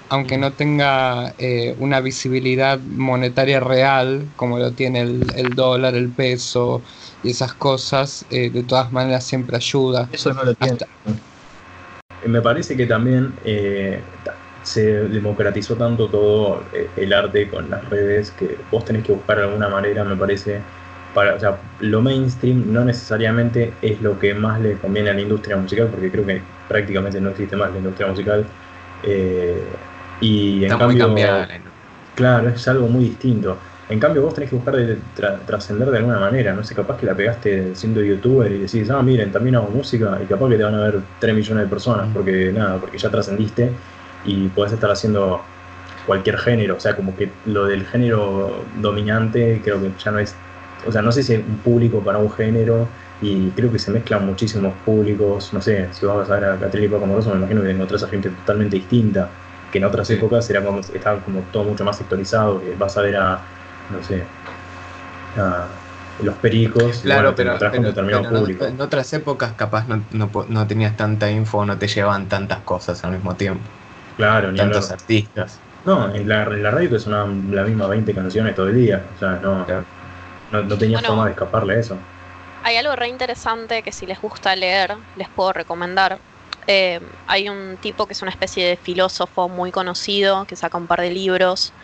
[0.09, 6.13] aunque no tenga eh, una visibilidad monetaria real, como lo tiene el, el dólar, el
[6.13, 6.83] peso
[7.21, 10.09] y esas cosas, eh, de todas maneras siempre ayuda.
[10.11, 10.73] Eso no lo tiene.
[10.75, 10.87] Hasta-
[12.25, 14.09] Me parece que también eh,
[14.67, 19.39] se democratizó tanto todo eh, el arte con las redes que vos tenés que buscar
[19.39, 20.67] alguna manera, me parece,
[21.11, 25.21] para, o sea, lo mainstream no necesariamente es lo que más le conviene a la
[25.21, 28.55] industria musical, porque creo que prácticamente no existe más la industria musical.
[28.99, 29.89] eh,
[30.19, 31.47] y en Está muy cambio, cambiada.
[32.13, 33.61] Claro, es algo muy distinto.
[33.87, 36.53] En cambio, vos tenés que buscar de tra- trascender de alguna manera.
[36.55, 40.19] No sé, capaz que la pegaste siendo youtuber y decís, ah, miren, también hago música
[40.23, 43.11] y capaz que te van a ver 3 millones de personas porque nada, porque ya
[43.11, 43.79] trascendiste
[44.23, 45.43] y podés estar haciendo
[46.05, 46.75] cualquier género.
[46.75, 50.35] O sea, como que lo del género dominante creo que ya no es.
[50.85, 52.87] O sea, no sé si hay un público para un género
[53.19, 55.51] y creo que se mezclan muchísimos públicos.
[55.53, 58.03] No sé, si vas a ver a Catril y Paco Moroso, me imagino que encontrás
[58.03, 59.29] a gente totalmente distinta
[59.71, 60.13] que en otras Sí.
[60.13, 63.43] épocas era como, estaba como todo mucho más sectorizado, que vas a ver a,
[63.89, 64.23] no sé,
[65.35, 65.67] a
[66.23, 68.65] los pericos, Claro, bueno, pero, pero- determinado pero en- público.
[68.65, 73.03] en otras épocas capaz no, no, no tenías tanta info, no te llevaban tantas cosas
[73.03, 73.61] al mismo tiempo,
[74.17, 74.99] Claro, ni tantos hablar.
[75.01, 75.65] artistas.
[75.83, 79.09] No, en la, en la radio te sonaban la misma 20 canciones todo el día,
[79.13, 79.87] o sea, no, Claro.
[80.49, 81.09] no, no tenías Bueno.
[81.09, 82.09] forma de escaparle a eso.
[82.61, 86.21] Hay algo re interesante que si les gusta leer, les puedo recomendar.
[86.67, 90.87] Eh, hay un tipo que es una especie de filósofo muy conocido, que saca un
[90.87, 91.75] par de libros.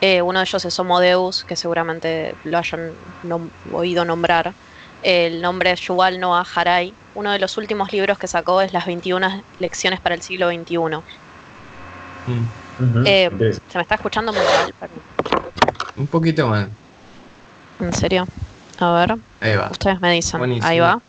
[0.00, 4.56] Eh, uno de ellos es Homo Deus, que seguramente lo hayan nom- oído nombrar.
[5.00, 6.98] El nombre es Yuval Noah Harari.
[7.12, 11.04] Uno de los últimos libros que sacó es Las 21 lecciones para el siglo XXI.
[12.28, 13.30] Mm, Eh.
[13.68, 14.98] Se me está escuchando muy mal, perdón.
[15.96, 16.68] Un poquito más.
[17.80, 18.26] ¿En serio?
[18.78, 19.68] A ver, Ahí va.
[19.70, 20.38] ustedes me dicen.
[20.38, 20.66] Buenísimo.
[20.68, 21.00] Ahí va.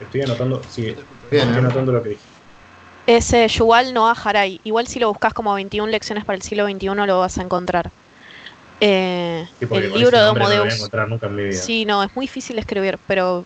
[0.00, 0.82] Estoy anotando, sí,
[1.30, 1.58] Bien, estoy ¿eh?
[1.58, 2.20] anotando lo que dije.
[3.06, 4.60] Ese Yuval Noah Harari.
[4.64, 7.90] Igual si lo buscas como 21 lecciones para el siglo XXI lo vas a encontrar.
[8.80, 10.88] Eh, Sí, el libro de Homo Deus.
[11.52, 13.44] Sí, no, es muy difícil de escribir, pero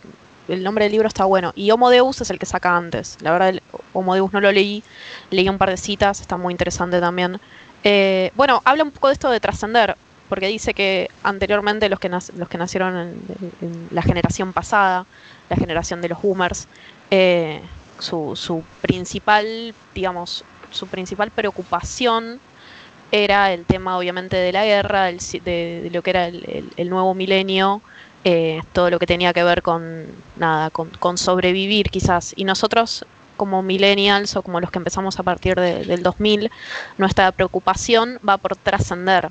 [0.49, 1.53] el nombre del libro está bueno.
[1.57, 3.17] Y Homo Deus es el que saca antes.
[3.21, 4.83] La verdad, el Homo Deus no lo leí.
[5.31, 7.41] Leí un par de citas, está muy interesante también.
[7.83, 9.97] Eh, bueno, habla un poco de esto de trascender,
[10.29, 12.97] porque dice que anteriormente los que, los que nacieron
[13.61, 15.07] en, la generación pasada,
[15.51, 16.67] la generación de los boomers,
[17.11, 17.61] eh,
[17.99, 22.41] su, su principal, digamos, su principal preocupación
[23.13, 27.83] era el tema obviamente de la guerra, de, lo que era el nuevo milenio,
[28.25, 32.33] eh, todo lo que tenía que ver con nada, con, con sobrevivir quizás.
[32.37, 33.07] Y nosotros
[33.37, 36.51] como millennials o como los que empezamos a partir de- del 2000,
[36.99, 39.31] nuestra preocupación va por trascender.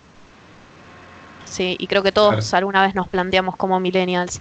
[1.45, 2.57] Sí, y creo que todos Claro.
[2.57, 4.39] alguna vez nos planteamos como millennials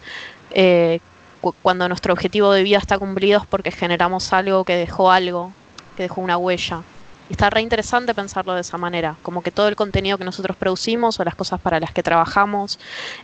[0.51, 1.01] eh,
[1.41, 5.57] cu- cuando nuestro objetivo de vida está cumplido es porque generamos algo que dejó algo,
[5.97, 6.83] que dejó una huella.
[7.29, 10.57] Y está re interesante pensarlo de esa manera, como que todo el contenido que nosotros
[10.57, 12.79] producimos o las cosas para las que trabajamos,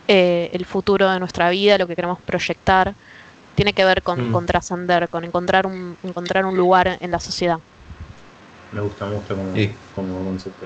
[0.07, 2.95] eh, el futuro de nuestra vida, lo que queremos proyectar,
[3.55, 4.31] tiene que ver con, Mm.
[4.31, 7.59] con trascender, con encontrar un, encontrar un lugar en la sociedad.
[8.71, 9.75] Me gusta, me gusta como, Sí.
[9.95, 10.65] como concepto.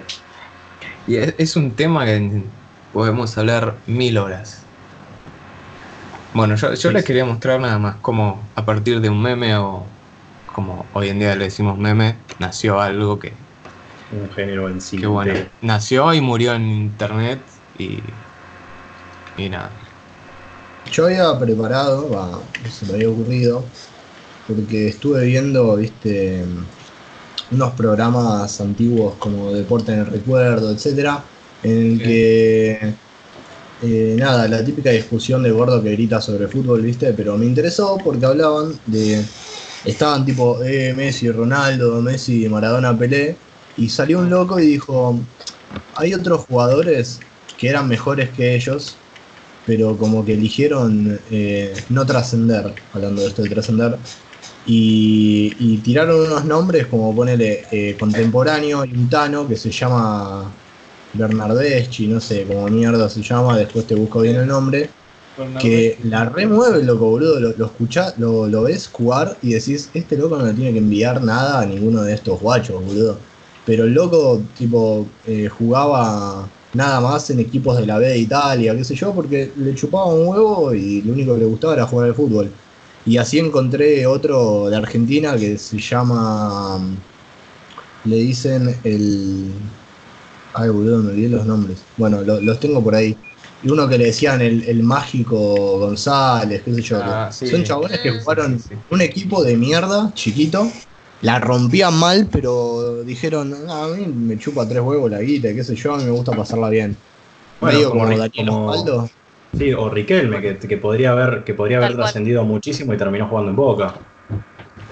[1.07, 2.43] Y es, es un tema que
[2.91, 4.65] podemos hablar mil horas.
[6.33, 7.07] Bueno, yo, yo Sí, les sí.
[7.07, 9.85] quería mostrar nada más cómo a partir de un meme o
[10.53, 13.47] como hoy en día le decimos meme, nació algo que,
[14.11, 14.99] Un género en sí.
[14.99, 18.27] que bueno, de- nació y murió en internet y,
[19.35, 19.79] y nada.
[20.85, 23.71] Yo había preparado, va, se me había ocurrido,
[24.45, 26.45] porque estuve viendo, viste,
[27.51, 31.29] unos programas antiguos como Deporte en el Recuerdo, etcétera,
[31.61, 32.03] en el Sí.
[32.03, 32.99] que
[33.79, 38.01] eh, nada, la típica discusión de gordo que grita sobre fútbol, viste, pero me interesó
[38.03, 39.29] porque hablaban de.
[39.85, 43.37] Estaban tipo eh, Messi, Ronaldo, Messi, Maradona, Pelé,
[43.77, 45.19] y salió un loco y dijo:
[45.95, 47.19] Hay otros jugadores
[47.57, 48.97] que eran mejores que ellos,
[49.65, 53.97] pero como que eligieron eh, no trascender, hablando de esto de trascender,
[54.65, 60.51] y, y tiraron unos nombres como ponele eh, contemporáneo, y un Tano que se llama
[61.13, 64.89] Bernardeschi, no sé cómo mierda se llama, después te busco bien el nombre,
[65.57, 70.17] que la remueve, loco, boludo, lo, lo escuchás, lo, lo ves jugar y decís, este
[70.17, 73.25] loco no le tiene que enviar nada a ninguno de estos guachos, boludo.
[73.63, 78.75] Pero el loco, tipo, eh, jugaba nada más en equipos de la B de Italia,
[78.75, 81.85] qué sé yo, porque le chupaba un huevo y lo único que le gustaba era
[81.87, 82.59] jugar al fútbol.
[83.05, 86.79] Y así encontré otro de Argentina que se llama.
[88.03, 89.79] Le dicen el.
[90.53, 91.91] Ay, boludo, me olvidé los nombres.
[91.95, 93.25] Bueno, lo- los tengo por ahí.
[93.63, 96.99] Y uno que le decían el, el mágico González, qué sé yo.
[97.01, 97.47] Ah, sí.
[97.47, 98.75] Son chabones que jugaron sí, sí.
[98.89, 100.69] un equipo de mierda, chiquito.
[101.21, 105.63] La rompían mal, pero dijeron, "Ah, a mí me chupa tres huevos la guita, qué
[105.63, 106.97] sé yo, a mí me gusta pasarla bien.
[107.61, 109.09] Bueno, Medio como como, Ri- Daniel como- Osvaldo.
[109.57, 113.51] Sí, o Riquelme, que, que podría haber, que podría haber trascendido muchísimo y terminó jugando
[113.51, 113.93] en Boca.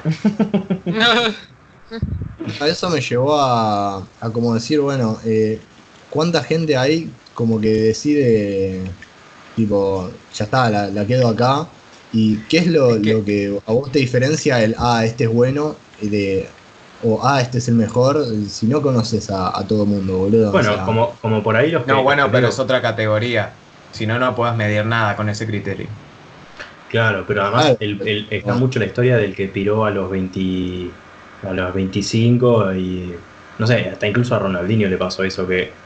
[2.60, 5.60] A eso me llevó a, a como decir, bueno, eh,
[6.12, 9.00] ¿cuánta gente hay como que decide,
[9.54, 11.74] tipo, ya está, la, la quedo acá?
[12.12, 15.26] ¿Y qué es lo, Es que- lo que a vos te diferencia el, ah, este
[15.26, 16.58] es bueno, y de,
[17.00, 20.58] o ah, este es el mejor, si no conoces a, a todo mundo, boludo?
[20.58, 21.92] o Bueno, sea, como, como por ahí los que.
[21.92, 23.64] No, bueno, pero es otra categoría.
[23.92, 25.88] Si no, no puedas medir nada con ese criterio.
[26.88, 28.60] Claro, pero además Ah, el- el- está ah.
[28.60, 31.02] mucho la historia del que piró a los 20,
[31.42, 33.16] a los 25 y
[33.58, 35.81] no sé, hasta incluso a Ronaldinho le pasó eso que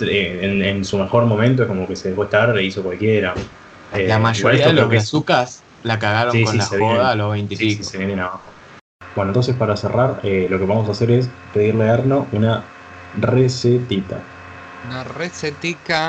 [0.00, 3.34] en, en su mejor momento es como que se dejó estar e hizo cualquiera.
[3.92, 6.66] Eh, la igual mayoría esto de los que brazucas la cagaron Sí, con sí, la
[6.66, 7.12] joda vienen.
[7.12, 7.84] a los 20 y sí, sí, pico.
[7.84, 8.56] se vienen abajo.
[9.14, 12.76] Bueno, entonces para cerrar, eh, lo que vamos a hacer es pedirle a Erno una
[13.12, 14.32] recetita.
[14.82, 16.02] Una recetica.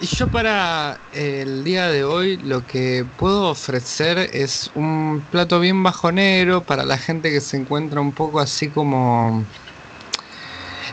[0.00, 5.82] Y yo para el día de hoy lo que puedo ofrecer es un plato bien
[5.82, 9.50] bajonero para la gente que se encuentra un poco así como...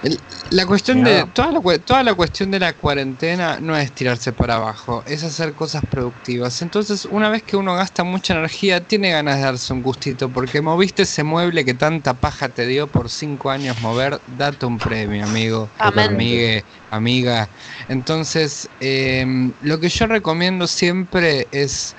[0.01, 3.93] El- la cuestión de toda la, cue- toda la cuestión de la cuarentena no es
[3.93, 6.61] tirarse para abajo, es hacer cosas productivas.
[6.61, 10.61] Entonces, una vez que uno gasta mucha energía, tiene ganas de darse un gustito, porque
[10.61, 15.23] moviste ese mueble que tanta paja te dio por cinco años mover, date un premio,
[15.25, 15.71] amigo.
[15.77, 16.11] Amén.
[16.11, 17.51] Amigue, amiga.
[17.87, 21.95] Entonces, em, lo que yo recomiendo siempre es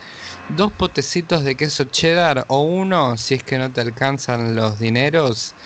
[0.49, 5.57] dos potecitos de queso cheddar o uno, si es que no te alcanzan los dineros.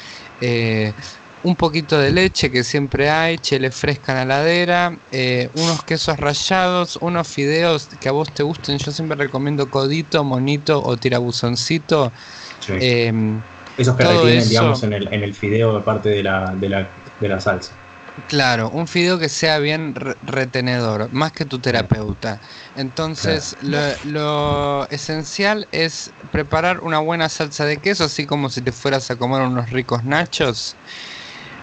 [0.42, 0.94] eh,
[1.42, 6.18] un poquito de leche que siempre hay, chile fresca en la heladera, eh, unos quesos
[6.18, 8.78] rallados, unos fideos que a vos te gusten.
[8.78, 12.12] Yo siempre recomiendo codito, monito o tirabuzoncito.
[12.60, 12.72] Sí.
[12.80, 13.42] em,
[13.76, 16.68] Esos que retienen, eso- digamos, en el, en el fideo de parte de la, de
[16.68, 17.80] la, de la salsa.
[18.26, 22.40] Claro, un fideo que sea bien re- retenedor, más que tu terapeuta.
[22.74, 28.72] Entonces, lo, lo esencial es preparar una buena salsa de queso, así como si te
[28.72, 30.80] fueras a comer unos ricos nachos.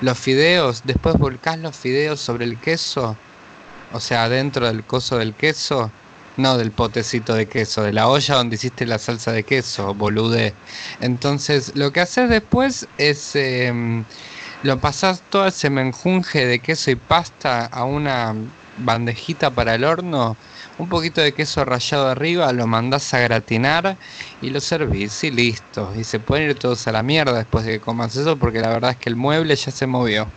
[0.02, 3.18] Los fideos, después volcás los fideos sobre el queso,
[3.92, 5.92] o sea, dentro del coso del queso,
[6.38, 10.54] no del potecito de queso, de la olla donde hiciste la salsa de queso, bolude.
[11.02, 13.36] Entonces, lo que haces después es...
[13.36, 14.06] em,
[14.64, 18.36] lo pasás todo ese menjunje de queso y pasta a una
[18.78, 20.38] bandejita para el horno,
[20.78, 23.98] un poquito de queso rallado arriba, lo mandás a gratinar
[24.42, 25.92] y lo servís y listo.
[25.96, 28.70] Y se pueden ir todos a la mierda después de que comas eso porque la
[28.70, 30.28] verdad es que el mueble ya se movió.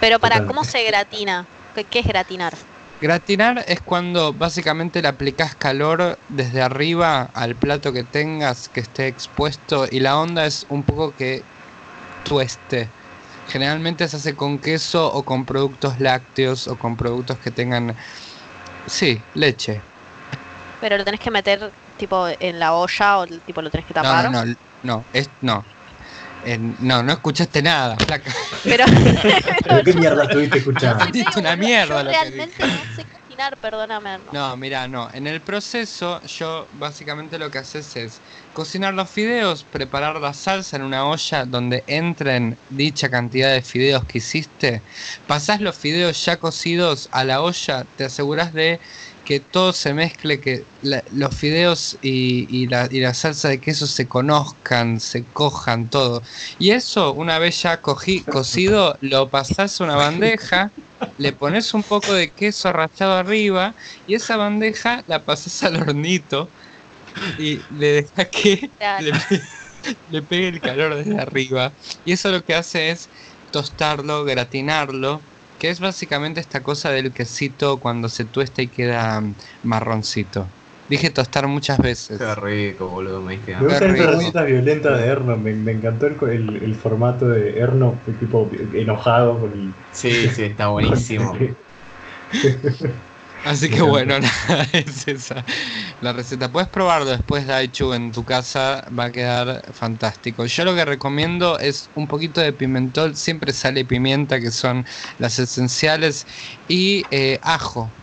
[0.00, 0.54] Pero para, Totalmente.
[0.54, 1.46] ¿cómo se gratina?
[1.74, 2.54] ¿Qué, qué es gratinar?
[3.00, 9.08] Gratinar es cuando básicamente le aplicás calor desde arriba al plato que tengas que esté
[9.08, 11.42] expuesto y la onda es un poco que
[12.24, 12.88] tueste.
[13.48, 17.94] Generalmente se hace con queso o con productos lácteos o con productos que tengan,
[18.86, 19.80] sí, leche.
[20.80, 24.30] Pero lo tenés que meter tipo en la olla o tipo lo tenés que tapar.
[24.30, 25.64] No, no, no, no, es, no.
[26.46, 28.30] Eh, no, no escuchaste nada, flaca.
[28.64, 28.84] Pero,
[29.64, 30.96] ¿Pero qué mierda estuviste escuchando?
[30.96, 34.18] Aprendiste una mierda Yo lo que realmente no sé cocinar, perdóname.
[34.18, 34.50] No.
[34.50, 35.08] No, mira, no.
[35.14, 38.20] En el proceso, yo básicamente lo que haces es
[38.54, 44.04] cocinar los fideos, preparar la salsa en una olla donde entren dicha cantidad de fideos
[44.04, 44.80] que hiciste.
[45.26, 48.80] Pasás los fideos ya cocidos a la olla, te aseguras de
[49.24, 55.24] que todo se mezcle, que los fideos y, la, salsa de queso se conozcan, se
[55.24, 56.22] cojan todo.
[56.58, 60.70] Y eso, una vez ya cogí, cocido, lo pasás a una bandeja,
[61.18, 63.74] le pones un poco de queso rallado arriba
[64.06, 66.48] y esa bandeja la pasas al hornito
[67.36, 69.04] y le dejas que Claro.
[69.04, 69.12] le,
[70.06, 71.74] le pegue el calor desde arriba.
[72.04, 73.10] Y eso lo que hace es
[73.50, 79.36] tostarlo, gratinarlo, que es básicamente esta cosa del quesito cuando se tuesta y queda mm,
[79.62, 80.54] marroncito.
[80.88, 82.18] Dije tostar muchas veces.
[82.18, 84.12] Qué rico, boludo, me diste Me estas rico.
[84.12, 88.48] recetas violentas de Erno, me, me encantó el, el- el formato de Erno, el tipo
[88.52, 89.76] enojado con el...
[89.90, 91.48] Sí, sí, está buenísimo.
[93.44, 94.18] Así que bueno,
[94.48, 95.44] nada, es esa
[96.00, 96.50] la receta.
[96.50, 100.46] Puedes probarlo después, Daichu, en tu casa, va a quedar fantástico.
[100.46, 104.84] Yo lo que recomiendo es un poquito de pimentol, siempre sale pimienta, que son
[105.18, 106.26] las esenciales,
[106.66, 107.94] y eh, ajo.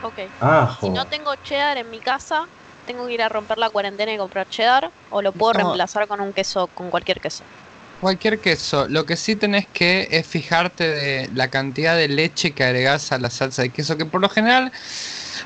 [0.00, 0.20] Ok.
[0.40, 0.88] Ajo.
[0.88, 2.46] Si no tengo cheddar en mi casa,
[2.86, 5.52] tengo que ir a romper la cuarentena y comprar cheddar o lo puedo No.
[5.52, 7.50] reemplazar con un queso, con cualquier queso.
[7.98, 8.86] Cualquier queso.
[8.88, 13.18] Lo que sí tenés que es fijarte de la cantidad de leche que agregás a
[13.18, 14.70] la salsa de queso, que por lo general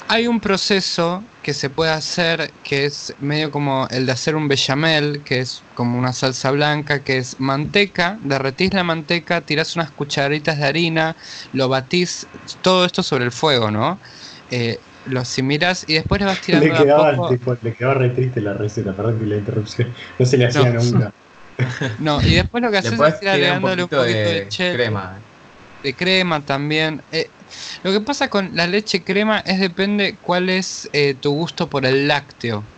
[0.09, 4.49] hay un proceso que se puede hacer que es medio como el de hacer un
[4.49, 9.93] bechamel, que es como una salsa blanca, que es manteca, derretís la manteca, tirás unas
[9.93, 11.17] cucharitas de harina,
[11.53, 12.29] lo batís,
[12.63, 14.01] todo esto sobre el fuego, ¿no?
[14.49, 17.73] Eh, lo asimilás y después le vas tirando Le de a quedaba, poco- tipo, le
[17.75, 19.95] quedaba re triste la receta, perdón que la interrupción.
[20.19, 20.83] No se le hacía No.
[20.83, 21.11] nunca.
[21.99, 25.27] No, y después lo que haces es ir un agregándole un poquito de, de crema.
[25.83, 27.03] de crema también.
[27.11, 27.35] Eh,
[27.83, 31.87] lo que pasa con la leche crema es depende cuál es eh, tu gusto por
[31.87, 32.73] el lácteo.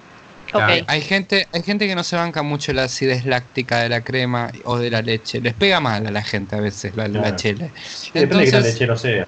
[0.45, 0.85] Claro.
[0.85, 0.85] Ok.
[0.89, 4.51] Hay gente, hay gente que no se banca mucho la acidez láctica de la crema
[4.65, 5.41] o de la leche.
[5.41, 7.37] Les pega mal a la gente a veces la, la Claro.
[7.37, 7.73] chile.
[8.13, 9.27] Depende de qué tan Entonces, lechero sea.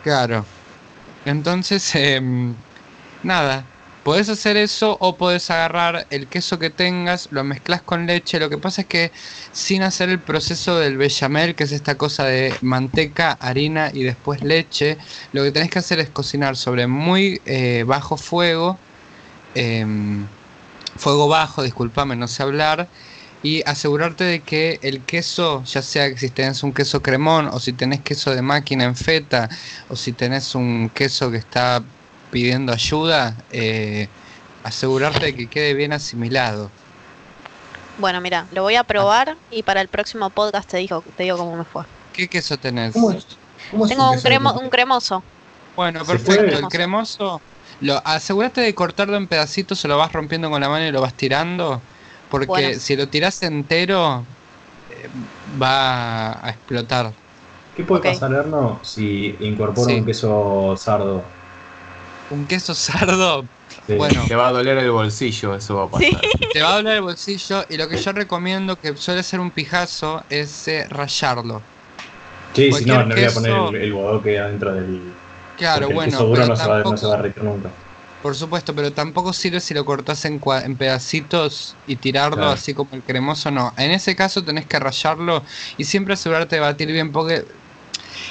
[0.00, 0.52] claro.
[1.24, 2.64] Entonces, em,
[3.22, 3.75] nada.
[4.06, 8.38] Podés hacer eso o podés agarrar el queso que tengas, lo mezclas con leche.
[8.38, 9.10] Lo que pasa es que
[9.50, 14.44] sin hacer el proceso del bechamel, que es esta cosa de manteca, harina y después
[14.44, 14.96] leche,
[15.32, 18.78] lo que tenés que hacer es cocinar sobre muy eh, bajo fuego,
[19.56, 20.24] em,
[20.96, 22.88] fuego bajo, disculpame, no sé hablar,
[23.42, 27.58] y asegurarte de que el queso, ya sea que si tenés un queso cremón o
[27.58, 29.48] si tenés queso de máquina en feta
[29.88, 31.82] o si tenés un queso que está
[32.36, 34.08] pidiendo ayuda, eh,
[34.62, 36.70] asegurarte de que quede bien asimilado.
[37.98, 41.38] Bueno, mira, lo voy a probar y para el próximo podcast te digo, te digo
[41.38, 41.84] cómo me fue.
[42.12, 42.92] ¿Qué queso tenés?
[42.92, 43.26] ¿Cómo es?
[43.70, 45.24] ¿Cómo es Tengo un, cremo, un cremoso.
[45.74, 46.58] Bueno, ¿Se perfecto.
[46.58, 47.40] El cremoso,
[47.80, 51.00] lo, asegúrate de cortarlo en pedacitos, se lo vas rompiendo con la mano y lo
[51.00, 51.80] vas tirando,
[52.30, 52.78] porque Bueno.
[52.78, 54.26] si lo tirás entero
[54.90, 55.08] eh,
[55.58, 57.14] va a explotar.
[57.74, 60.00] ¿Qué puede pasar, Erno, si incorpora Sí.
[60.00, 61.35] un queso sardo?
[62.28, 63.48] Un queso sardo
[63.86, 63.94] Sí.
[63.94, 64.24] Bueno.
[64.26, 66.20] Te va a doler el bolsillo, eso va a pasar.
[66.52, 69.52] te va a doler el bolsillo y lo que yo recomiendo, que suele ser un
[69.52, 71.68] pijazo, es eh, rallarlo.
[72.54, 75.12] Sí, si no, no voy a poner el, el bodoque adentro del.
[75.56, 77.16] Claro, porque el bueno, queso duro pero no se, va, no tampoco- se va a
[77.18, 77.70] derretir nunca.
[78.20, 82.50] Por supuesto, pero tampoco sirve si lo cortás en, en pedacitos y tirarlo Claro.
[82.50, 83.72] así como el cremoso, no.
[83.76, 85.44] En ese caso tenés que rallarlo
[85.76, 87.44] y siempre asegurarte de batir bien, porque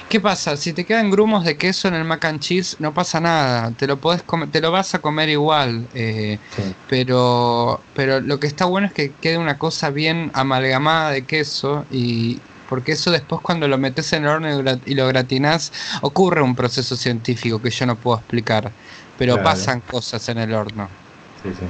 [0.08, 0.58] ¿qué pasa?
[0.58, 3.88] Si te quedan grumos de queso en el mac and cheese, no pasa nada, te
[3.88, 6.76] lo podés comer, te lo vas a comer igual, eh, Sí.
[6.86, 11.86] pero, pero lo que está bueno es que quede una cosa bien amalgamada de queso
[11.90, 14.50] y porque eso después cuando lo metes en el horno
[14.86, 18.76] y lo gratinás ocurre un proceso científico que yo no puedo explicar,
[19.16, 19.44] pero Claro.
[19.44, 20.96] pasan cosas en el horno.
[21.36, 21.66] Sí, sí.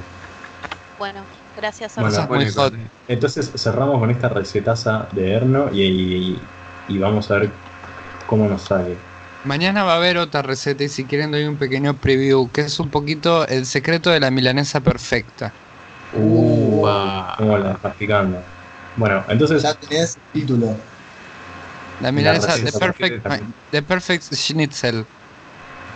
[0.96, 5.36] Bueno, gracias a Bueno, con- Entonces cerramos con esta recetaza de
[5.72, 6.52] y, y-
[6.86, 7.65] y vamos a ver
[8.26, 8.96] cómo nos sale.
[9.44, 12.80] Mañana va a haber otra receta y si quieren doy un pequeño preview que es
[12.80, 15.52] un poquito el secreto de la milanesa perfecta.
[16.12, 17.34] Upa.
[17.38, 18.42] Cómo la estás picando.
[18.96, 20.76] Bueno, entonces Ya tenés título.
[22.00, 23.46] La milanesa de receta perfect, perfecta.
[23.72, 25.06] de perfect schnitzel.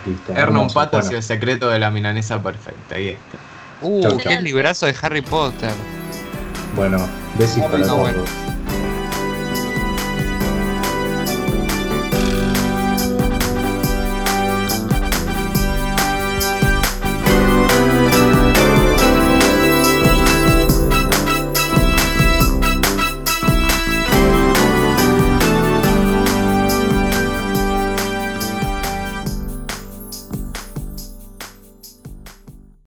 [0.05, 0.31] listo.
[0.33, 0.73] Erno hermoso.
[0.75, 2.95] Patas Bueno, y el secreto de la milanesa perfecta.
[2.95, 3.37] Ahí está.
[3.81, 5.71] Uh, Chau, qué librazo de Harry Potter.
[6.75, 6.97] bueno,
[7.33, 8.29] besis Está para todos.